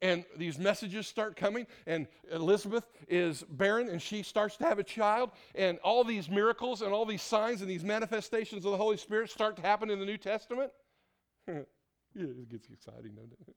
[0.01, 4.83] and these messages start coming and elizabeth is barren and she starts to have a
[4.83, 8.97] child and all these miracles and all these signs and these manifestations of the holy
[8.97, 10.71] spirit start to happen in the new testament.
[12.17, 13.55] Yeah, it gets exciting doesn't it?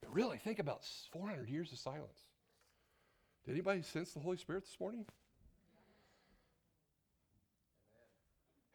[0.00, 2.24] But really think about 400 years of silence.
[3.44, 5.06] Did anybody sense the holy spirit this morning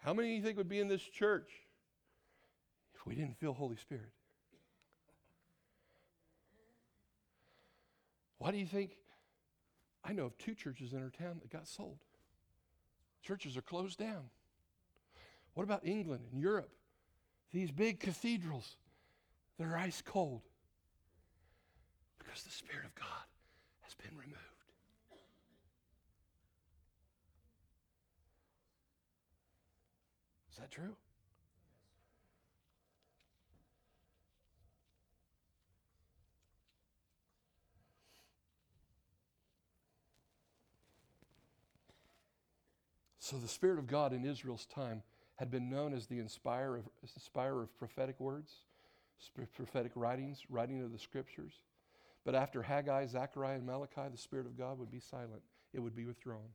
[0.10, 1.52] How many do you think would be in this church
[2.96, 4.10] if we didn't feel Holy Spirit?
[8.40, 8.98] Why do you think?
[10.04, 12.00] I know of two churches in our town that got sold.
[13.22, 14.32] Churches are closed down.
[15.54, 16.72] What about England and Europe?
[17.54, 18.78] These big cathedrals
[19.60, 20.42] that are ice cold
[22.18, 23.28] because the Spirit of God
[23.82, 24.49] has been removed.
[30.60, 30.96] That true?
[43.20, 45.04] So the Spirit of God in Israel's time
[45.36, 48.52] had been known as the inspirer of, inspirer of prophetic words,
[49.56, 51.54] prophetic writings, writing of the scriptures.
[52.26, 55.44] But after Haggai, Zechariah, and Malachi, the Spirit of God would be silent.
[55.74, 56.50] It would be withdrawn.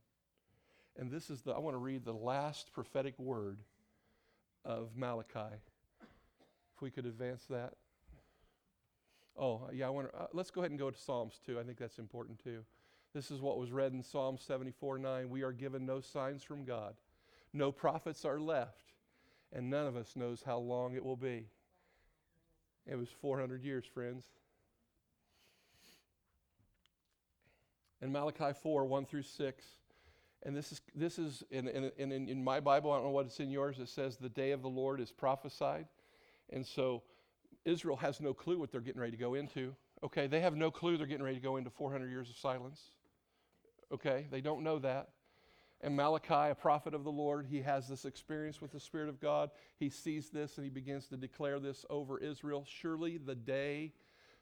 [0.97, 3.59] And this is the, I want to read the last prophetic word
[4.65, 5.57] of Malachi.
[6.75, 7.75] If we could advance that.
[9.37, 11.59] Oh, yeah, I want to, uh, let's go ahead and go to Psalms 2.
[11.59, 12.65] I think that's important too.
[13.15, 15.29] This is what was read in Psalm 74 9.
[15.29, 16.95] We are given no signs from God,
[17.53, 18.93] no prophets are left,
[19.53, 21.47] and none of us knows how long it will be.
[22.87, 24.25] It was 400 years, friends.
[28.03, 29.65] In Malachi 4 1 through 6,
[30.45, 33.27] and this is, this is in, in, in, in my Bible, I don't know what
[33.27, 35.87] it's in yours, it says the day of the Lord is prophesied.
[36.51, 37.03] And so
[37.65, 39.75] Israel has no clue what they're getting ready to go into.
[40.03, 42.81] Okay, they have no clue they're getting ready to go into 400 years of silence.
[43.91, 45.09] Okay, they don't know that.
[45.81, 49.21] And Malachi, a prophet of the Lord, he has this experience with the Spirit of
[49.21, 49.51] God.
[49.79, 52.67] He sees this and he begins to declare this over Israel.
[52.67, 53.93] Surely the day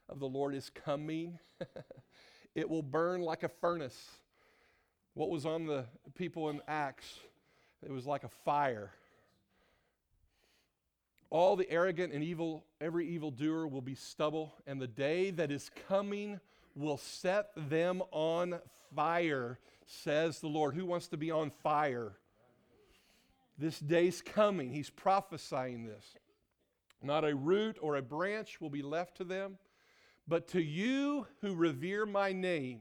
[0.08, 1.38] of the Lord is coming.
[2.54, 4.18] it will burn like a furnace
[5.14, 5.84] what was on the
[6.14, 7.18] people in Acts?
[7.84, 8.92] It was like a fire.
[11.30, 15.70] All the arrogant and evil, every evildoer will be stubble, and the day that is
[15.88, 16.40] coming
[16.74, 18.58] will set them on
[18.94, 20.74] fire, says the Lord.
[20.74, 22.12] Who wants to be on fire?
[23.58, 24.70] This day's coming.
[24.70, 26.04] He's prophesying this.
[27.02, 29.58] Not a root or a branch will be left to them,
[30.28, 32.80] but to you who revere my name,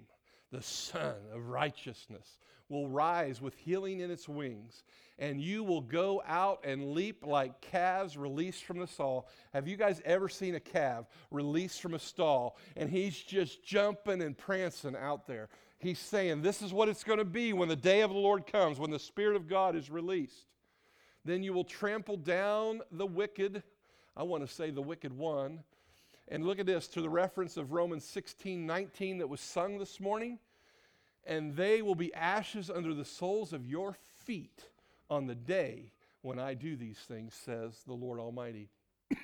[0.52, 2.38] the Sun of Righteousness
[2.70, 4.84] will rise with healing in its wings,
[5.20, 9.28] and you will go out and leap like calves released from the stall.
[9.54, 14.22] Have you guys ever seen a calf released from a stall and he's just jumping
[14.22, 15.50] and prancing out there?
[15.80, 18.48] He's saying, This is what it's going to be when the day of the Lord
[18.48, 20.48] comes, when the Spirit of God is released.
[21.26, 23.64] Then you will trample down the wicked.
[24.16, 25.60] I want to say the wicked one.
[26.32, 30.00] And look at this to the reference of Romans 16 19 that was sung this
[30.00, 30.40] morning
[31.26, 34.70] and they will be ashes under the soles of your feet
[35.10, 38.70] on the day when I do these things, says the Lord Almighty.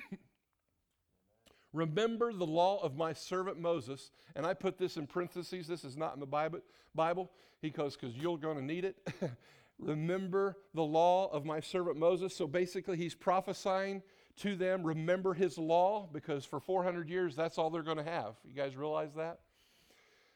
[1.72, 5.66] Remember the law of my servant Moses, and I put this in parentheses.
[5.66, 6.60] This is not in the Bible,
[6.94, 7.30] Bible
[7.60, 8.96] because because you're going to need it.
[9.78, 12.34] remember the law of my servant Moses.
[12.34, 14.02] So basically, he's prophesying
[14.38, 14.82] to them.
[14.82, 18.34] Remember his law because for 400 years, that's all they're going to have.
[18.44, 19.40] You guys realize that?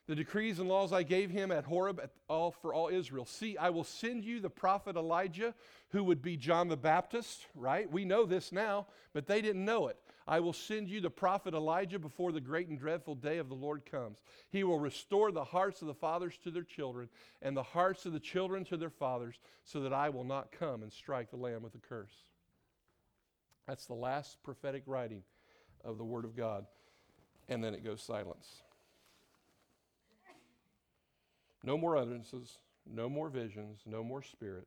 [0.09, 3.25] the decrees and laws I gave him at Horeb at all, for all Israel.
[3.25, 5.55] See, I will send you the prophet Elijah,
[5.91, 7.91] who would be John the Baptist, right?
[7.91, 9.97] We know this now, but they didn't know it.
[10.27, 13.55] I will send you the prophet Elijah before the great and dreadful day of the
[13.55, 14.19] Lord comes.
[14.51, 17.09] He will restore the hearts of the fathers to their children,
[17.41, 20.83] and the hearts of the children to their fathers, so that I will not come
[20.83, 22.32] and strike the land with a curse.
[23.67, 25.23] That's the last prophetic writing
[25.85, 26.67] of the Word of God.
[27.49, 28.63] And then it goes silence.
[31.65, 34.67] No more utterances, no more visions, no more spirit.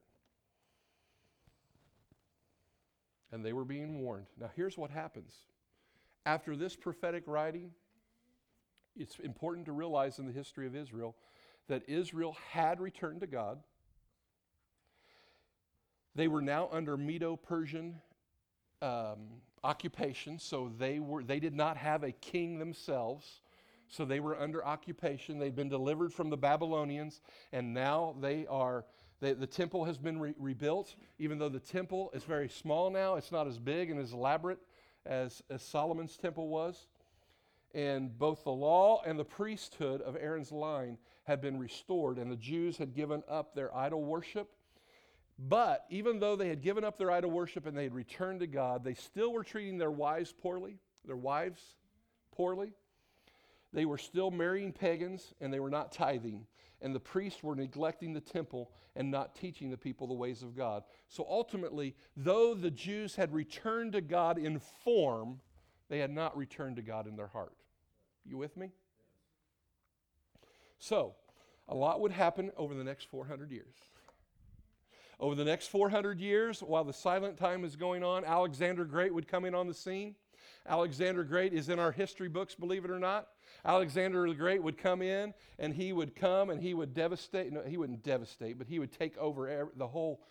[3.31, 4.27] And they were being warned.
[4.39, 5.33] Now, here's what happens.
[6.25, 7.71] After this prophetic writing,
[8.95, 11.15] it's important to realize in the history of Israel
[11.67, 13.59] that Israel had returned to God.
[16.13, 17.95] They were now under Medo Persian
[18.81, 19.19] um,
[19.63, 23.41] occupation, so they, were, they did not have a king themselves.
[23.87, 25.37] So they were under occupation.
[25.37, 27.21] They'd been delivered from the Babylonians,
[27.51, 28.85] and now they are.
[29.21, 33.15] They, the temple has been re- rebuilt, even though the temple is very small now.
[33.15, 34.59] It's not as big and as elaborate
[35.05, 36.87] as, as Solomon's temple was.
[37.73, 42.37] And both the law and the priesthood of Aaron's line had been restored, and the
[42.37, 44.54] Jews had given up their idol worship.
[45.37, 48.47] But even though they had given up their idol worship and they had returned to
[48.47, 51.61] God, they still were treating their wives poorly, their wives
[52.31, 52.73] poorly.
[53.73, 56.47] They were still marrying pagans and they were not tithing.
[56.81, 60.55] And the priests were neglecting the temple and not teaching the people the ways of
[60.55, 60.83] God.
[61.09, 65.41] So ultimately, though the Jews had returned to God in form,
[65.89, 67.53] they had not returned to God in their heart.
[68.23, 68.71] You with me?
[70.79, 71.15] So,
[71.67, 73.75] a lot would happen over the next 400 years.
[75.19, 79.27] Over the next 400 years, while the silent time is going on, Alexander Great would
[79.27, 80.15] come in on the scene.
[80.67, 83.29] Alexander Great is in our history books, believe it or not.
[83.63, 87.61] Alexander the Great would come in and he would come and he would devastate, no,
[87.61, 90.21] he wouldn't devastate, but he would take over the whole,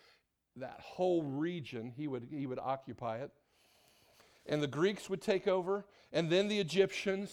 [0.57, 1.91] that whole region.
[1.95, 3.31] He would, he would occupy it.
[4.45, 7.31] And the Greeks would take over, and then the Egyptians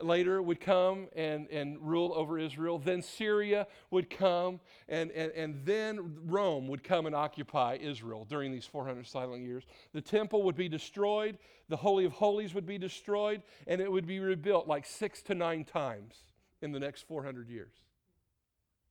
[0.00, 2.78] later would come and, and rule over Israel.
[2.78, 8.52] Then Syria would come, and, and, and then Rome would come and occupy Israel during
[8.52, 9.64] these 400 silent years.
[9.92, 11.38] The temple would be destroyed,
[11.68, 15.34] the Holy of Holies would be destroyed, and it would be rebuilt like six to
[15.34, 16.14] nine times
[16.60, 17.74] in the next 400 years.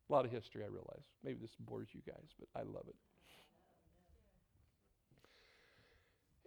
[0.09, 1.05] A lot of history, I realize.
[1.23, 2.95] Maybe this bores you guys, but I love it.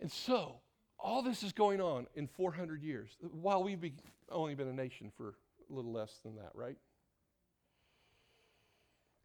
[0.01, 0.57] And so,
[1.05, 3.93] all this is going on in 400 years while we've
[4.31, 5.35] only been a nation for
[5.71, 6.79] a little less than that, right?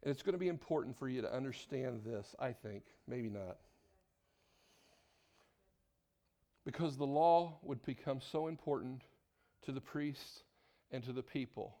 [0.02, 2.84] And it's going to be important for you to understand this, I think.
[3.08, 3.56] Maybe not.
[6.66, 9.02] Because the law would become so important
[9.64, 10.42] to the priests
[10.90, 11.76] and to the people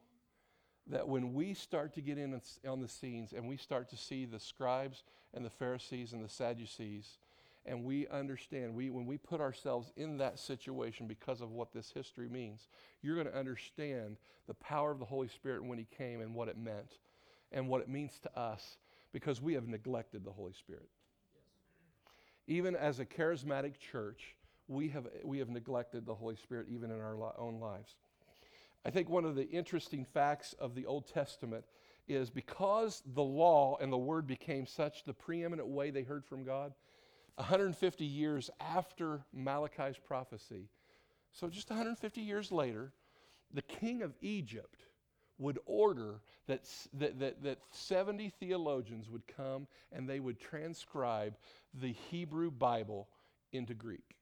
[0.86, 4.24] that when we start to get in on the scenes and we start to see
[4.24, 5.02] the scribes
[5.34, 7.18] and the Pharisees and the Sadducees
[7.66, 11.90] and we understand, we, when we put ourselves in that situation because of what this
[11.90, 12.68] history means,
[13.02, 16.48] you're going to understand the power of the Holy Spirit when He came and what
[16.48, 16.98] it meant
[17.52, 18.78] and what it means to us
[19.12, 20.88] because we have neglected the Holy Spirit.
[21.34, 21.42] Yes.
[22.56, 24.36] Even as a charismatic church,
[24.68, 27.96] we have, we have neglected the Holy Spirit even in our li- own lives.
[28.84, 31.64] I think one of the interesting facts of the Old Testament
[32.08, 36.44] is because the law and the word became such the preeminent way they heard from
[36.44, 36.72] God
[37.36, 40.68] 150 years after Malachi's prophecy,
[41.32, 42.92] so just 150 years later,
[43.52, 44.84] the king of Egypt
[45.38, 51.34] would order that, that, that, that 70 theologians would come and they would transcribe
[51.74, 53.08] the Hebrew Bible
[53.52, 54.19] into Greek.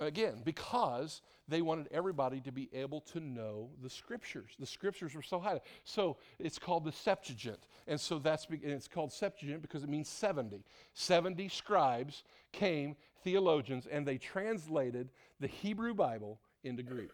[0.00, 4.50] Again, because they wanted everybody to be able to know the scriptures.
[4.58, 5.60] The scriptures were so high.
[5.84, 7.68] So it's called the Septuagint.
[7.86, 10.64] And so that's and it's called Septuagint because it means 70.
[10.94, 17.12] 70 scribes came, theologians, and they translated the Hebrew Bible into Greek.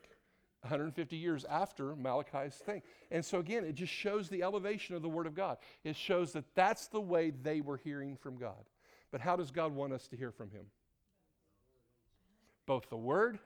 [0.63, 2.83] 150 years after Malachi's thing.
[3.11, 5.57] And so, again, it just shows the elevation of the Word of God.
[5.85, 8.69] It shows that that's the way they were hearing from God.
[9.11, 10.67] But how does God want us to hear from Him?
[12.71, 13.41] Both the Word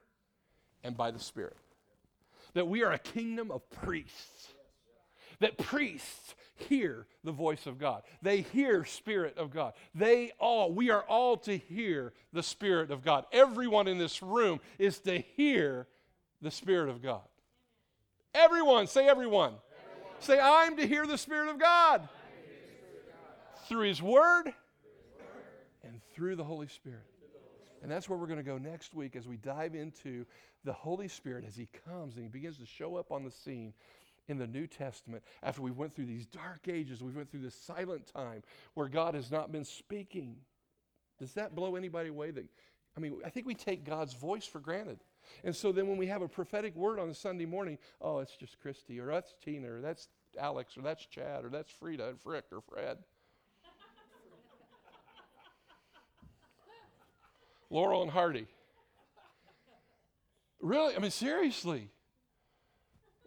[0.83, 1.57] and by the Spirit.
[2.53, 4.53] That we are a kingdom of priests.
[5.41, 8.03] That priests hear the voice of God.
[8.21, 9.73] They hear Spirit of God.
[9.95, 13.25] They all, we are all to hear the Spirit of God.
[13.33, 15.87] Everyone in this room is to hear
[16.43, 17.23] the Spirit of God.
[18.35, 19.55] Everyone, say everyone.
[19.55, 20.21] everyone.
[20.21, 22.07] Say, I'm to hear the Spirit of God.
[22.11, 23.69] Spirit of God.
[23.69, 24.53] Through His Word
[25.83, 27.07] and through the Holy Spirit.
[27.85, 30.25] And that's where we're going to go next week as we dive into
[30.65, 33.75] the Holy Spirit as He comes and He begins to show up on the scene
[34.27, 37.55] in the New Testament after we went through these dark ages, we went through this
[37.55, 40.37] silent time where God has not been speaking.
[41.19, 42.31] Does that blow anybody away?
[42.31, 42.47] That
[42.97, 45.01] I mean, I think we take God's voice for granted.
[45.45, 48.35] And so then when we have a prophetic word on a Sunday morning, oh, it's
[48.35, 50.09] just Christy, or that's Tina, or that's
[50.39, 52.97] Alex, or that's Chad, or that's Frida, and Frick, or Fred.
[57.75, 58.47] Laurel and Hardy.
[60.61, 60.95] Really?
[60.95, 61.91] I mean, seriously.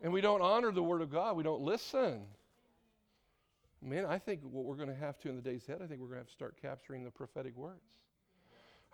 [0.02, 2.22] And we don't honor the Word of God, we don't listen.
[3.82, 6.00] Man, I think what we're going to have to in the days ahead, I think
[6.00, 7.82] we're going to have to start capturing the prophetic words.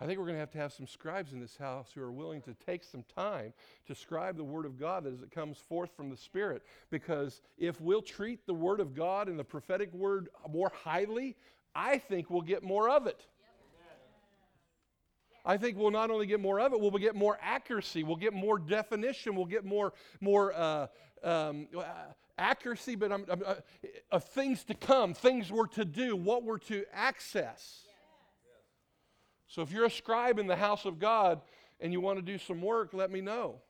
[0.00, 2.10] I think we're going to have to have some scribes in this house who are
[2.10, 3.52] willing to take some time
[3.86, 6.64] to scribe the Word of God as it comes forth from the Spirit.
[6.90, 11.36] Because if we'll treat the Word of God and the prophetic word more highly,
[11.76, 13.24] I think we'll get more of it.
[15.44, 18.32] I think we'll not only get more of it, we'll get more accuracy, we'll get
[18.32, 20.86] more definition, we'll get more, more uh,
[21.22, 21.84] um, uh,
[22.38, 23.54] accuracy, but I'm, I'm, uh,
[24.10, 27.82] of things to come, things we're to do, what we're to access.
[29.46, 31.40] So if you're a scribe in the house of God
[31.78, 33.60] and you want to do some work, let me know.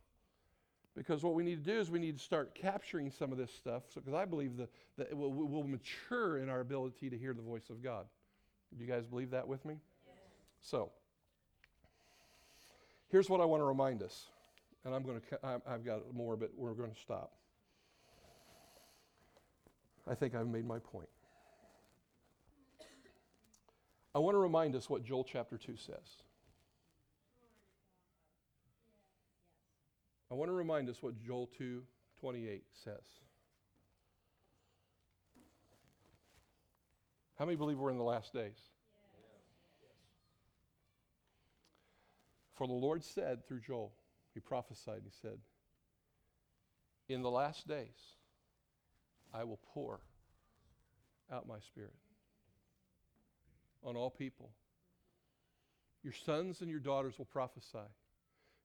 [0.97, 3.53] Because what we need to do is we need to start capturing some of this
[3.53, 7.19] stuff because so, I believe that, that it will, will, mature in our ability to
[7.19, 8.07] hear the voice of God.
[8.77, 9.75] Do you guys believe that with me?
[10.07, 10.15] Yes.
[10.61, 10.91] So,
[13.15, 14.27] here's what I want to remind us.
[14.85, 17.31] And I'm going to, I've got more, but we're going to stop.
[20.11, 21.09] I think I've made my point.
[24.17, 26.23] I want to remind us what Joel chapter 2 says.
[30.29, 31.85] I want to remind us what Joel 2
[32.19, 32.95] 28 says.
[37.39, 38.74] How many believe we're in the last days?
[42.55, 43.93] For the Lord said through Joel,
[44.33, 45.39] he prophesied, he said,
[47.09, 48.17] In the last days,
[49.33, 50.01] I will pour
[51.33, 51.95] out my spirit
[53.83, 54.51] on all people.
[56.03, 57.89] Your sons and your daughters will prophesy.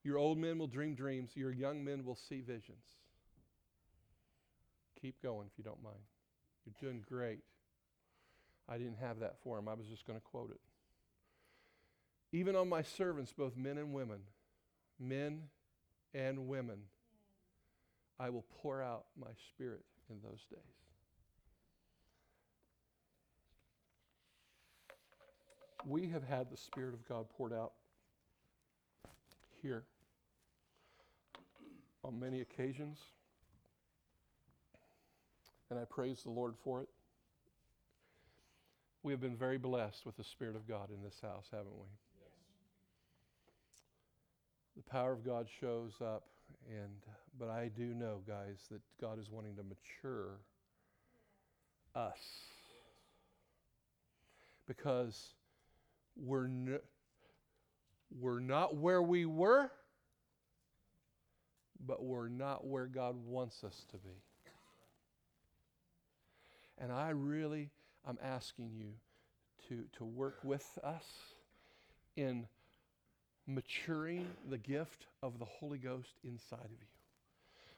[0.04, 1.32] Your old men will dream dreams.
[1.36, 2.86] Your young men will see visions.
[5.02, 5.96] Keep going if you don't mind.
[6.66, 7.40] You're doing great.
[8.68, 9.68] I didn't have that for him.
[9.68, 10.60] I was just going to quote it.
[12.32, 14.20] Even on my servants, both men and women,
[15.00, 15.44] men
[16.14, 16.78] and women,
[18.20, 20.80] I will pour out my spirit in those days.
[25.86, 27.74] we have had the Spirit of God poured out
[29.62, 29.84] here
[32.04, 33.00] on many occasions.
[35.70, 36.90] And I praise the Lord for it.
[39.04, 42.09] We have been very blessed with the Spirit of God in this house, haven't we?
[44.80, 46.24] The power of God shows up,
[46.70, 46.90] and
[47.38, 50.40] but I do know, guys, that God is wanting to mature
[51.94, 52.18] us
[54.66, 55.34] because
[56.16, 56.80] we're, n-
[58.22, 59.70] we're not where we were,
[61.86, 64.22] but we're not where God wants us to be.
[66.78, 67.70] And I really,
[68.08, 68.94] I'm asking you
[69.68, 71.04] to, to work with us
[72.16, 72.48] in
[73.50, 76.88] maturing the gift of the Holy Ghost inside of you,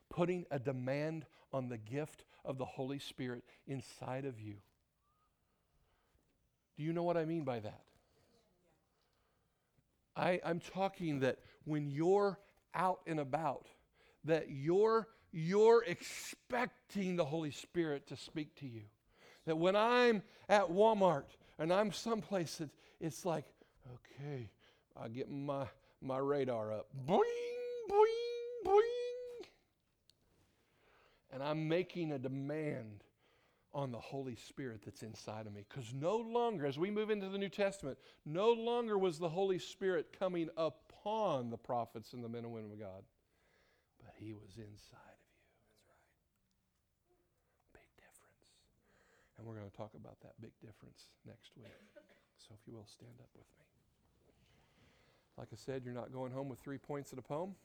[0.09, 4.55] putting a demand on the gift of the Holy Spirit inside of you.
[6.77, 7.81] Do you know what I mean by that?
[10.15, 12.37] I, I'm talking that when you're
[12.73, 13.67] out and about,
[14.25, 18.81] that you're, you're expecting the Holy Spirit to speak to you.
[19.45, 21.25] That when I'm at Walmart
[21.57, 22.69] and I'm someplace that
[22.99, 23.45] it's like,
[23.93, 24.49] okay,
[25.01, 25.65] I get my,
[26.01, 26.87] my radar up.
[27.07, 27.19] Boing,
[27.89, 29.45] boing, boing.
[31.33, 33.03] And I'm making a demand
[33.73, 35.65] on the Holy Spirit that's inside of me.
[35.67, 39.57] Because no longer, as we move into the New Testament, no longer was the Holy
[39.59, 43.03] Spirit coming upon the prophets and the men and women of God,
[44.03, 45.41] but He was inside of you.
[45.63, 47.79] That's right.
[47.79, 48.53] Big difference.
[49.37, 51.67] And we're going to talk about that big difference next week.
[52.41, 53.80] So if you will, stand up with me.
[55.41, 57.55] Like I said, you're not going home with three points in a poem.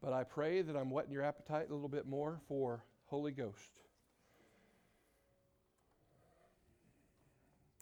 [0.00, 3.80] But I pray that I'm whetting your appetite a little bit more for Holy Ghost.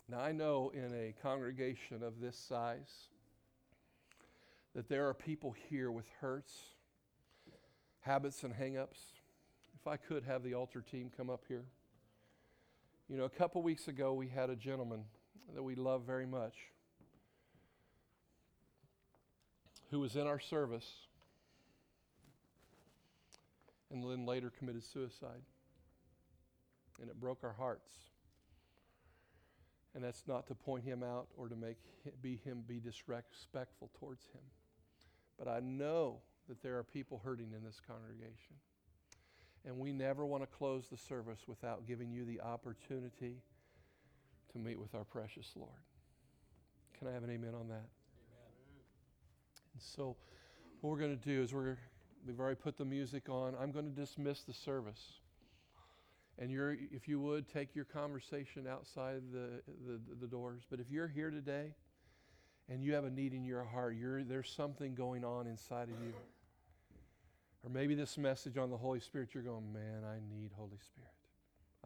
[0.09, 3.09] Now, I know in a congregation of this size
[4.75, 6.55] that there are people here with hurts,
[8.01, 9.13] habits, and hangups.
[9.79, 11.67] If I could have the altar team come up here.
[13.15, 15.05] You know, a couple weeks ago, we had a gentleman
[15.55, 16.55] that we love very much
[19.93, 20.91] who was in our service
[23.93, 25.43] and then later committed suicide.
[27.01, 27.93] And it broke our hearts.
[29.95, 33.93] And that's not to point him out or to make him, be him be disrespectful
[34.01, 34.43] towards him.
[35.39, 36.17] But I know
[36.49, 38.57] that there are people hurting in this congregation.
[39.67, 43.37] And we never want to close the service without giving you the opportunity
[44.53, 45.71] to meet with our precious Lord.
[46.99, 47.75] Can I have an amen on that?
[47.75, 47.87] Amen.
[49.73, 50.17] And so,
[50.81, 51.79] what we're going to do is we're
[52.27, 53.55] We've already put the music on.
[53.61, 55.03] I'm going to dismiss the service.
[56.39, 60.63] And you're, if you would, take your conversation outside the, the, the doors.
[60.71, 61.75] But if you're here today
[62.69, 63.97] and you have a need in your heart,
[64.27, 66.15] there's something going on inside of you.
[67.65, 71.11] Or maybe this message on the Holy Spirit, you're going, man, I need Holy Spirit.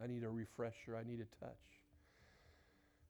[0.01, 0.97] I need a refresher.
[0.97, 1.55] I need a touch.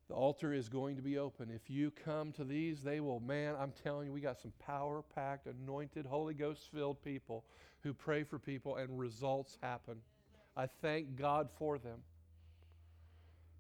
[0.08, 1.50] The altar is going to be open.
[1.54, 5.04] If you come to these, they will, man, I'm telling you, we got some power
[5.16, 7.44] packed, anointed, Holy Ghost filled people
[7.82, 9.98] who pray for people and results happen.
[10.58, 12.00] I thank God for them.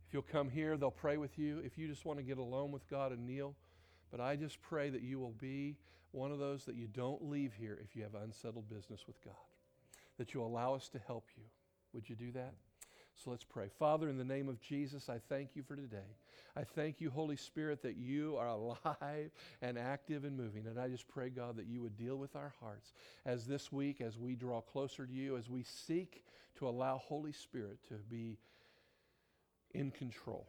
[0.07, 1.59] If you'll come here, they'll pray with you.
[1.63, 3.55] If you just want to get alone with God and kneel,
[4.09, 5.75] but I just pray that you will be
[6.11, 9.33] one of those that you don't leave here if you have unsettled business with God,
[10.17, 11.43] that you allow us to help you.
[11.93, 12.53] Would you do that?
[13.23, 13.67] So let's pray.
[13.77, 16.15] Father, in the name of Jesus, I thank you for today.
[16.55, 19.31] I thank you, Holy Spirit, that you are alive
[19.61, 20.67] and active and moving.
[20.67, 22.93] And I just pray, God, that you would deal with our hearts
[23.25, 26.23] as this week, as we draw closer to you, as we seek
[26.59, 28.37] to allow Holy Spirit to be
[29.71, 30.47] in control.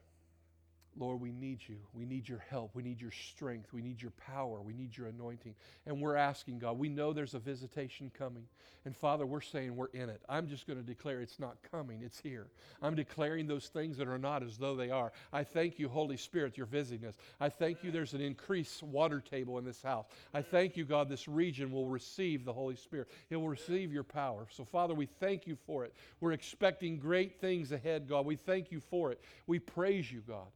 [0.99, 1.77] Lord, we need you.
[1.95, 2.75] We need your help.
[2.75, 3.73] We need your strength.
[3.73, 4.61] We need your power.
[4.61, 5.55] We need your anointing.
[5.87, 8.45] And we're asking, God, we know there's a visitation coming.
[8.85, 10.21] And Father, we're saying we're in it.
[10.29, 12.47] I'm just going to declare it's not coming, it's here.
[12.83, 15.13] I'm declaring those things that are not as though they are.
[15.33, 17.15] I thank you, Holy Spirit, you're visiting us.
[17.39, 20.07] I thank you there's an increased water table in this house.
[20.33, 23.09] I thank you, God, this region will receive the Holy Spirit.
[23.29, 24.47] It will receive your power.
[24.51, 25.95] So, Father, we thank you for it.
[26.21, 28.25] We're expecting great things ahead, God.
[28.25, 29.21] We thank you for it.
[29.47, 30.47] We praise you, God.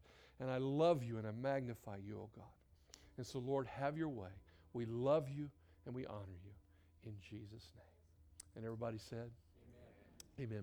[0.41, 2.45] And I love you and I magnify you, oh God.
[3.16, 4.30] And so, Lord, have your way.
[4.72, 5.49] We love you
[5.87, 8.57] and we honor you in Jesus' name.
[8.57, 9.30] And everybody said,